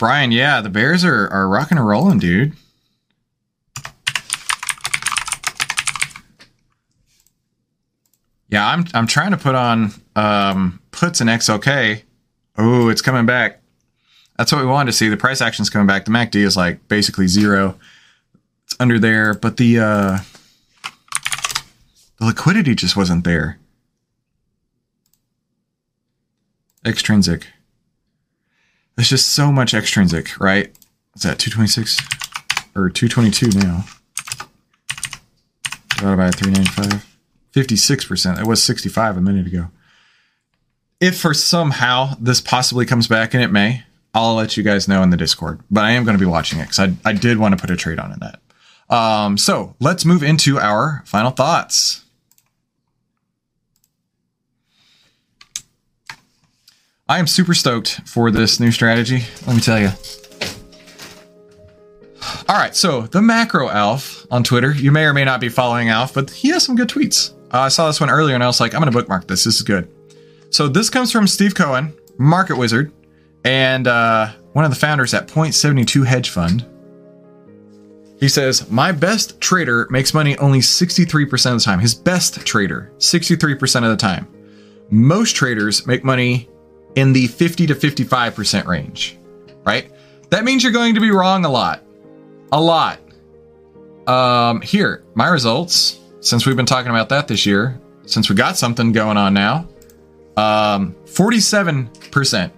Brian, 0.00 0.32
yeah, 0.32 0.62
the 0.62 0.70
Bears 0.70 1.04
are, 1.04 1.28
are 1.28 1.46
rocking 1.46 1.76
and 1.76 1.86
rolling, 1.86 2.18
dude. 2.18 2.54
Yeah, 8.48 8.66
I'm 8.66 8.86
I'm 8.94 9.06
trying 9.06 9.32
to 9.32 9.36
put 9.36 9.54
on 9.54 9.92
um, 10.16 10.80
puts 10.90 11.20
in 11.20 11.26
XLK. 11.26 12.02
Oh, 12.56 12.88
it's 12.88 13.02
coming 13.02 13.26
back. 13.26 13.60
That's 14.38 14.50
what 14.50 14.62
we 14.62 14.66
wanted 14.66 14.90
to 14.90 14.96
see. 14.96 15.10
The 15.10 15.18
price 15.18 15.42
action's 15.42 15.68
coming 15.68 15.86
back. 15.86 16.06
The 16.06 16.10
MACD 16.10 16.36
is 16.36 16.56
like 16.56 16.88
basically 16.88 17.26
zero. 17.26 17.78
It's 18.64 18.76
under 18.80 18.98
there, 18.98 19.34
but 19.34 19.58
the 19.58 19.80
uh, 19.80 20.18
the 22.18 22.24
liquidity 22.24 22.74
just 22.74 22.96
wasn't 22.96 23.24
there. 23.24 23.58
Extrinsic. 26.86 27.48
There's 29.00 29.08
just 29.08 29.32
so 29.32 29.50
much 29.50 29.72
extrinsic, 29.72 30.38
right? 30.38 30.66
What's 31.12 31.22
that, 31.22 31.38
226 31.38 32.00
or 32.74 32.90
222 32.90 33.58
now? 33.58 33.86
Divided 35.96 36.16
by 36.18 36.30
395. 36.30 37.16
56%. 37.54 38.38
It 38.38 38.46
was 38.46 38.62
65 38.62 39.16
a 39.16 39.20
minute 39.22 39.46
ago. 39.46 39.68
If 41.00 41.18
for 41.18 41.32
somehow 41.32 42.12
this 42.20 42.42
possibly 42.42 42.84
comes 42.84 43.08
back, 43.08 43.32
and 43.32 43.42
it 43.42 43.50
may, 43.50 43.84
I'll 44.12 44.34
let 44.34 44.58
you 44.58 44.62
guys 44.62 44.86
know 44.86 45.02
in 45.02 45.08
the 45.08 45.16
Discord. 45.16 45.62
But 45.70 45.84
I 45.84 45.92
am 45.92 46.04
going 46.04 46.18
to 46.18 46.22
be 46.22 46.30
watching 46.30 46.58
it 46.58 46.68
because 46.68 46.80
I, 46.80 46.92
I 47.08 47.14
did 47.14 47.38
want 47.38 47.56
to 47.56 47.58
put 47.58 47.70
a 47.70 47.76
trade 47.76 47.98
on 47.98 48.12
in 48.12 48.18
that. 48.18 48.94
Um, 48.94 49.38
so 49.38 49.76
let's 49.80 50.04
move 50.04 50.22
into 50.22 50.58
our 50.58 51.02
final 51.06 51.30
thoughts. 51.30 52.04
I 57.10 57.18
am 57.18 57.26
super 57.26 57.54
stoked 57.54 58.08
for 58.08 58.30
this 58.30 58.60
new 58.60 58.70
strategy. 58.70 59.24
Let 59.44 59.56
me 59.56 59.60
tell 59.60 59.80
you. 59.80 59.88
All 62.48 62.56
right, 62.56 62.76
so 62.76 63.00
the 63.00 63.20
macro 63.20 63.68
Alf 63.68 64.28
on 64.30 64.44
Twitter. 64.44 64.72
You 64.72 64.92
may 64.92 65.06
or 65.06 65.12
may 65.12 65.24
not 65.24 65.40
be 65.40 65.48
following 65.48 65.88
Alf, 65.88 66.14
but 66.14 66.30
he 66.30 66.50
has 66.50 66.64
some 66.64 66.76
good 66.76 66.88
tweets. 66.88 67.32
Uh, 67.52 67.62
I 67.62 67.68
saw 67.68 67.88
this 67.88 67.98
one 67.98 68.10
earlier 68.10 68.36
and 68.36 68.44
I 68.44 68.46
was 68.46 68.60
like, 68.60 68.74
I'm 68.74 68.80
going 68.80 68.92
to 68.92 68.96
bookmark 68.96 69.26
this. 69.26 69.42
This 69.42 69.56
is 69.56 69.62
good. 69.62 69.92
So 70.50 70.68
this 70.68 70.88
comes 70.88 71.10
from 71.10 71.26
Steve 71.26 71.56
Cohen, 71.56 71.92
Market 72.16 72.56
Wizard, 72.56 72.92
and 73.44 73.88
uh, 73.88 74.28
one 74.52 74.64
of 74.64 74.70
the 74.70 74.76
founders 74.76 75.12
at 75.12 75.26
Point72 75.26 76.06
Hedge 76.06 76.30
Fund. 76.30 76.64
He 78.20 78.28
says, 78.28 78.70
My 78.70 78.92
best 78.92 79.40
trader 79.40 79.88
makes 79.90 80.14
money 80.14 80.38
only 80.38 80.60
63% 80.60 81.54
of 81.54 81.58
the 81.58 81.64
time. 81.64 81.80
His 81.80 81.92
best 81.92 82.46
trader, 82.46 82.92
63% 82.98 83.82
of 83.82 83.90
the 83.90 83.96
time. 83.96 84.28
Most 84.90 85.34
traders 85.34 85.88
make 85.88 86.04
money 86.04 86.48
in 86.94 87.12
the 87.12 87.26
50 87.26 87.66
to 87.68 87.74
55% 87.74 88.66
range, 88.66 89.18
right? 89.64 89.90
That 90.30 90.44
means 90.44 90.62
you're 90.62 90.72
going 90.72 90.94
to 90.94 91.00
be 91.00 91.10
wrong 91.10 91.44
a 91.44 91.50
lot. 91.50 91.82
A 92.52 92.60
lot. 92.60 93.00
Um, 94.06 94.60
here, 94.60 95.04
my 95.14 95.28
results, 95.28 96.00
since 96.20 96.46
we've 96.46 96.56
been 96.56 96.66
talking 96.66 96.90
about 96.90 97.08
that 97.10 97.28
this 97.28 97.46
year, 97.46 97.80
since 98.06 98.28
we 98.28 98.34
got 98.34 98.56
something 98.56 98.92
going 98.92 99.16
on 99.16 99.34
now, 99.34 99.68
um, 100.36 100.94
47%, 101.04 102.50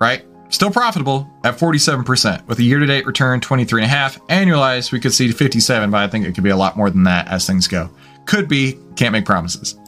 right? 0.00 0.24
Still 0.50 0.70
profitable 0.70 1.30
at 1.44 1.56
47% 1.56 2.46
with 2.46 2.58
a 2.58 2.62
year 2.62 2.80
to 2.80 2.86
date 2.86 3.06
return 3.06 3.40
23 3.40 3.82
and 3.82 3.90
a 3.90 3.94
half. 3.94 4.20
Annualized, 4.26 4.92
we 4.92 4.98
could 4.98 5.14
see 5.14 5.30
57, 5.30 5.90
but 5.90 5.98
I 5.98 6.08
think 6.08 6.26
it 6.26 6.34
could 6.34 6.44
be 6.44 6.50
a 6.50 6.56
lot 6.56 6.76
more 6.76 6.90
than 6.90 7.04
that 7.04 7.28
as 7.28 7.46
things 7.46 7.68
go. 7.68 7.88
Could 8.26 8.48
be, 8.48 8.78
can't 8.96 9.12
make 9.12 9.24
promises. 9.24 9.78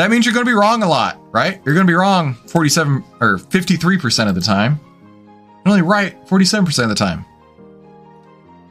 That 0.00 0.10
means 0.10 0.24
you're 0.24 0.32
going 0.32 0.46
to 0.46 0.50
be 0.50 0.54
wrong 0.54 0.82
a 0.82 0.88
lot, 0.88 1.20
right? 1.30 1.60
You're 1.62 1.74
going 1.74 1.86
to 1.86 1.90
be 1.90 1.94
wrong 1.94 2.32
47 2.46 3.04
or 3.20 3.36
53% 3.36 4.28
of 4.30 4.34
the 4.34 4.40
time, 4.40 4.80
and 5.58 5.66
only 5.66 5.82
right 5.82 6.26
47% 6.26 6.82
of 6.84 6.88
the 6.88 6.94
time. 6.94 7.26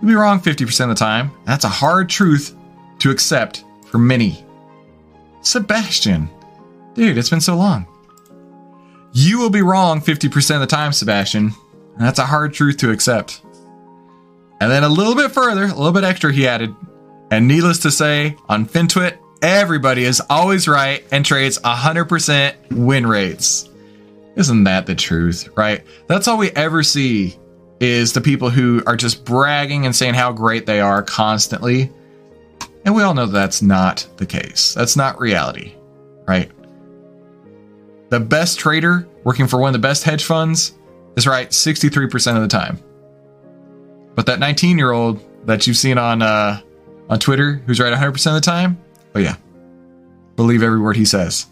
You'll 0.01 0.09
be 0.09 0.15
wrong 0.15 0.39
50% 0.39 0.81
of 0.81 0.89
the 0.89 0.95
time. 0.95 1.29
That's 1.45 1.65
a 1.65 1.69
hard 1.69 2.09
truth 2.09 2.55
to 2.97 3.11
accept 3.11 3.63
for 3.85 3.99
many. 3.99 4.43
Sebastian, 5.41 6.31
dude, 6.95 7.15
it's 7.15 7.29
been 7.29 7.41
so 7.41 7.55
long. 7.55 7.85
You 9.13 9.37
will 9.37 9.51
be 9.51 9.61
wrong 9.61 10.01
50% 10.01 10.55
of 10.55 10.61
the 10.61 10.65
time, 10.65 10.91
Sebastian. 10.91 11.53
That's 11.99 12.17
a 12.17 12.25
hard 12.25 12.55
truth 12.55 12.77
to 12.77 12.89
accept. 12.89 13.43
And 14.59 14.71
then 14.71 14.83
a 14.83 14.89
little 14.89 15.13
bit 15.13 15.31
further, 15.31 15.65
a 15.65 15.75
little 15.75 15.91
bit 15.91 16.03
extra, 16.03 16.33
he 16.33 16.47
added. 16.47 16.75
And 17.29 17.47
needless 17.47 17.77
to 17.81 17.91
say, 17.91 18.35
on 18.47 18.65
FinTwit, 18.65 19.19
everybody 19.41 20.04
is 20.04 20.21
always 20.30 20.67
right 20.67 21.04
and 21.12 21.25
trades 21.25 21.60
100% 21.60 22.54
win 22.71 23.08
rates. 23.08 23.69
Isn't 24.36 24.63
that 24.65 24.86
the 24.86 24.95
truth, 24.95 25.49
right? 25.56 25.84
That's 26.08 26.28
all 26.28 26.38
we 26.38 26.52
ever 26.52 26.84
see 26.84 27.38
is 27.80 28.13
the 28.13 28.21
people 28.21 28.49
who 28.49 28.84
are 28.86 28.95
just 28.95 29.25
bragging 29.25 29.86
and 29.86 29.95
saying 29.95 30.13
how 30.13 30.32
great 30.32 30.65
they 30.65 30.80
are 30.80 31.02
constantly. 31.02 31.91
And 32.86 32.95
we 32.95 33.04
all 33.04 33.13
know 33.13 33.25
that's 33.25 33.62
not 33.62 34.08
the 34.17 34.25
case. 34.25 34.73
That's 34.73 34.95
not 34.95 35.19
reality, 35.19 35.73
right? 36.28 36.52
The 38.10 38.19
best 38.19 38.60
trader 38.60 39.08
working 39.23 39.47
for 39.47 39.60
one 39.60 39.69
of 39.69 39.82
the 39.82 39.88
best 39.88 40.04
hedge 40.04 40.23
funds 40.23 40.78
is 41.15 41.28
right 41.28 41.49
63% 41.49 42.36
of 42.36 42.41
the 42.41 42.47
time. 42.47 42.80
But 44.15 44.25
that 44.25 44.39
19 44.39 44.78
year 44.78 44.91
old 44.91 45.21
that 45.45 45.67
you've 45.67 45.78
seen 45.78 45.97
on 45.97 46.21
uh, 46.21 46.62
on 47.10 47.19
Twitter 47.19 47.62
who's 47.65 47.80
right 47.80 47.93
100% 47.93 48.28
of 48.28 48.34
the 48.34 48.41
time, 48.41 48.82
oh 49.19 49.21
yeah, 49.21 49.36
believe 50.36 50.63
every 50.63 50.79
word 50.79 50.95
he 50.95 51.05
says. 51.05 51.47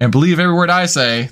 And 0.00 0.10
believe 0.10 0.38
every 0.38 0.54
word 0.54 0.70
I 0.70 0.86
say 0.86 1.28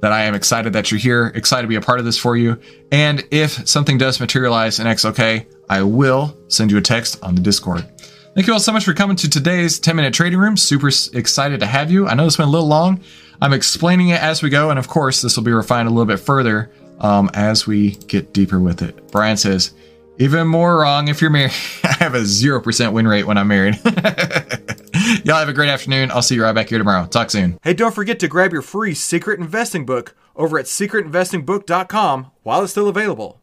that 0.00 0.12
I 0.12 0.22
am 0.22 0.34
excited 0.34 0.72
that 0.74 0.90
you're 0.90 1.00
here, 1.00 1.32
excited 1.34 1.62
to 1.62 1.68
be 1.68 1.74
a 1.74 1.80
part 1.80 1.98
of 1.98 2.04
this 2.04 2.16
for 2.18 2.36
you. 2.36 2.60
And 2.92 3.26
if 3.30 3.66
something 3.68 3.98
does 3.98 4.20
materialize 4.20 4.78
in 4.78 4.86
XLK, 4.86 5.46
I 5.68 5.82
will 5.82 6.36
send 6.48 6.70
you 6.70 6.78
a 6.78 6.82
text 6.82 7.22
on 7.22 7.34
the 7.34 7.40
Discord. 7.40 7.86
Thank 8.34 8.46
you 8.46 8.52
all 8.52 8.60
so 8.60 8.72
much 8.72 8.84
for 8.84 8.94
coming 8.94 9.16
to 9.16 9.28
today's 9.28 9.80
10 9.80 9.96
minute 9.96 10.14
trading 10.14 10.38
room. 10.38 10.56
Super 10.56 10.88
excited 10.88 11.60
to 11.60 11.66
have 11.66 11.90
you. 11.90 12.06
I 12.06 12.14
know 12.14 12.24
this 12.24 12.38
went 12.38 12.48
a 12.48 12.52
little 12.52 12.68
long. 12.68 13.00
I'm 13.42 13.52
explaining 13.52 14.10
it 14.10 14.22
as 14.22 14.42
we 14.42 14.50
go. 14.50 14.70
And 14.70 14.78
of 14.78 14.86
course, 14.88 15.22
this 15.22 15.36
will 15.36 15.44
be 15.44 15.52
refined 15.52 15.88
a 15.88 15.90
little 15.90 16.06
bit 16.06 16.20
further 16.20 16.70
um, 17.00 17.30
as 17.34 17.66
we 17.66 17.92
get 17.92 18.32
deeper 18.32 18.60
with 18.60 18.82
it. 18.82 19.10
Brian 19.10 19.36
says, 19.36 19.74
even 20.20 20.46
more 20.46 20.78
wrong 20.78 21.08
if 21.08 21.20
you're 21.20 21.30
married. 21.30 21.52
I 21.84 21.94
have 21.94 22.14
a 22.14 22.20
0% 22.20 22.92
win 22.92 23.08
rate 23.08 23.26
when 23.26 23.38
I'm 23.38 23.48
married. 23.48 23.80
Y'all 25.24 25.36
have 25.36 25.48
a 25.48 25.52
great 25.52 25.70
afternoon. 25.70 26.10
I'll 26.10 26.22
see 26.22 26.34
you 26.34 26.42
right 26.42 26.54
back 26.54 26.68
here 26.68 26.78
tomorrow. 26.78 27.06
Talk 27.06 27.30
soon. 27.30 27.58
Hey, 27.62 27.74
don't 27.74 27.94
forget 27.94 28.20
to 28.20 28.28
grab 28.28 28.52
your 28.52 28.62
free 28.62 28.94
secret 28.94 29.40
investing 29.40 29.86
book 29.86 30.14
over 30.36 30.58
at 30.58 30.66
secretinvestingbook.com 30.66 32.30
while 32.42 32.62
it's 32.62 32.72
still 32.72 32.88
available. 32.88 33.39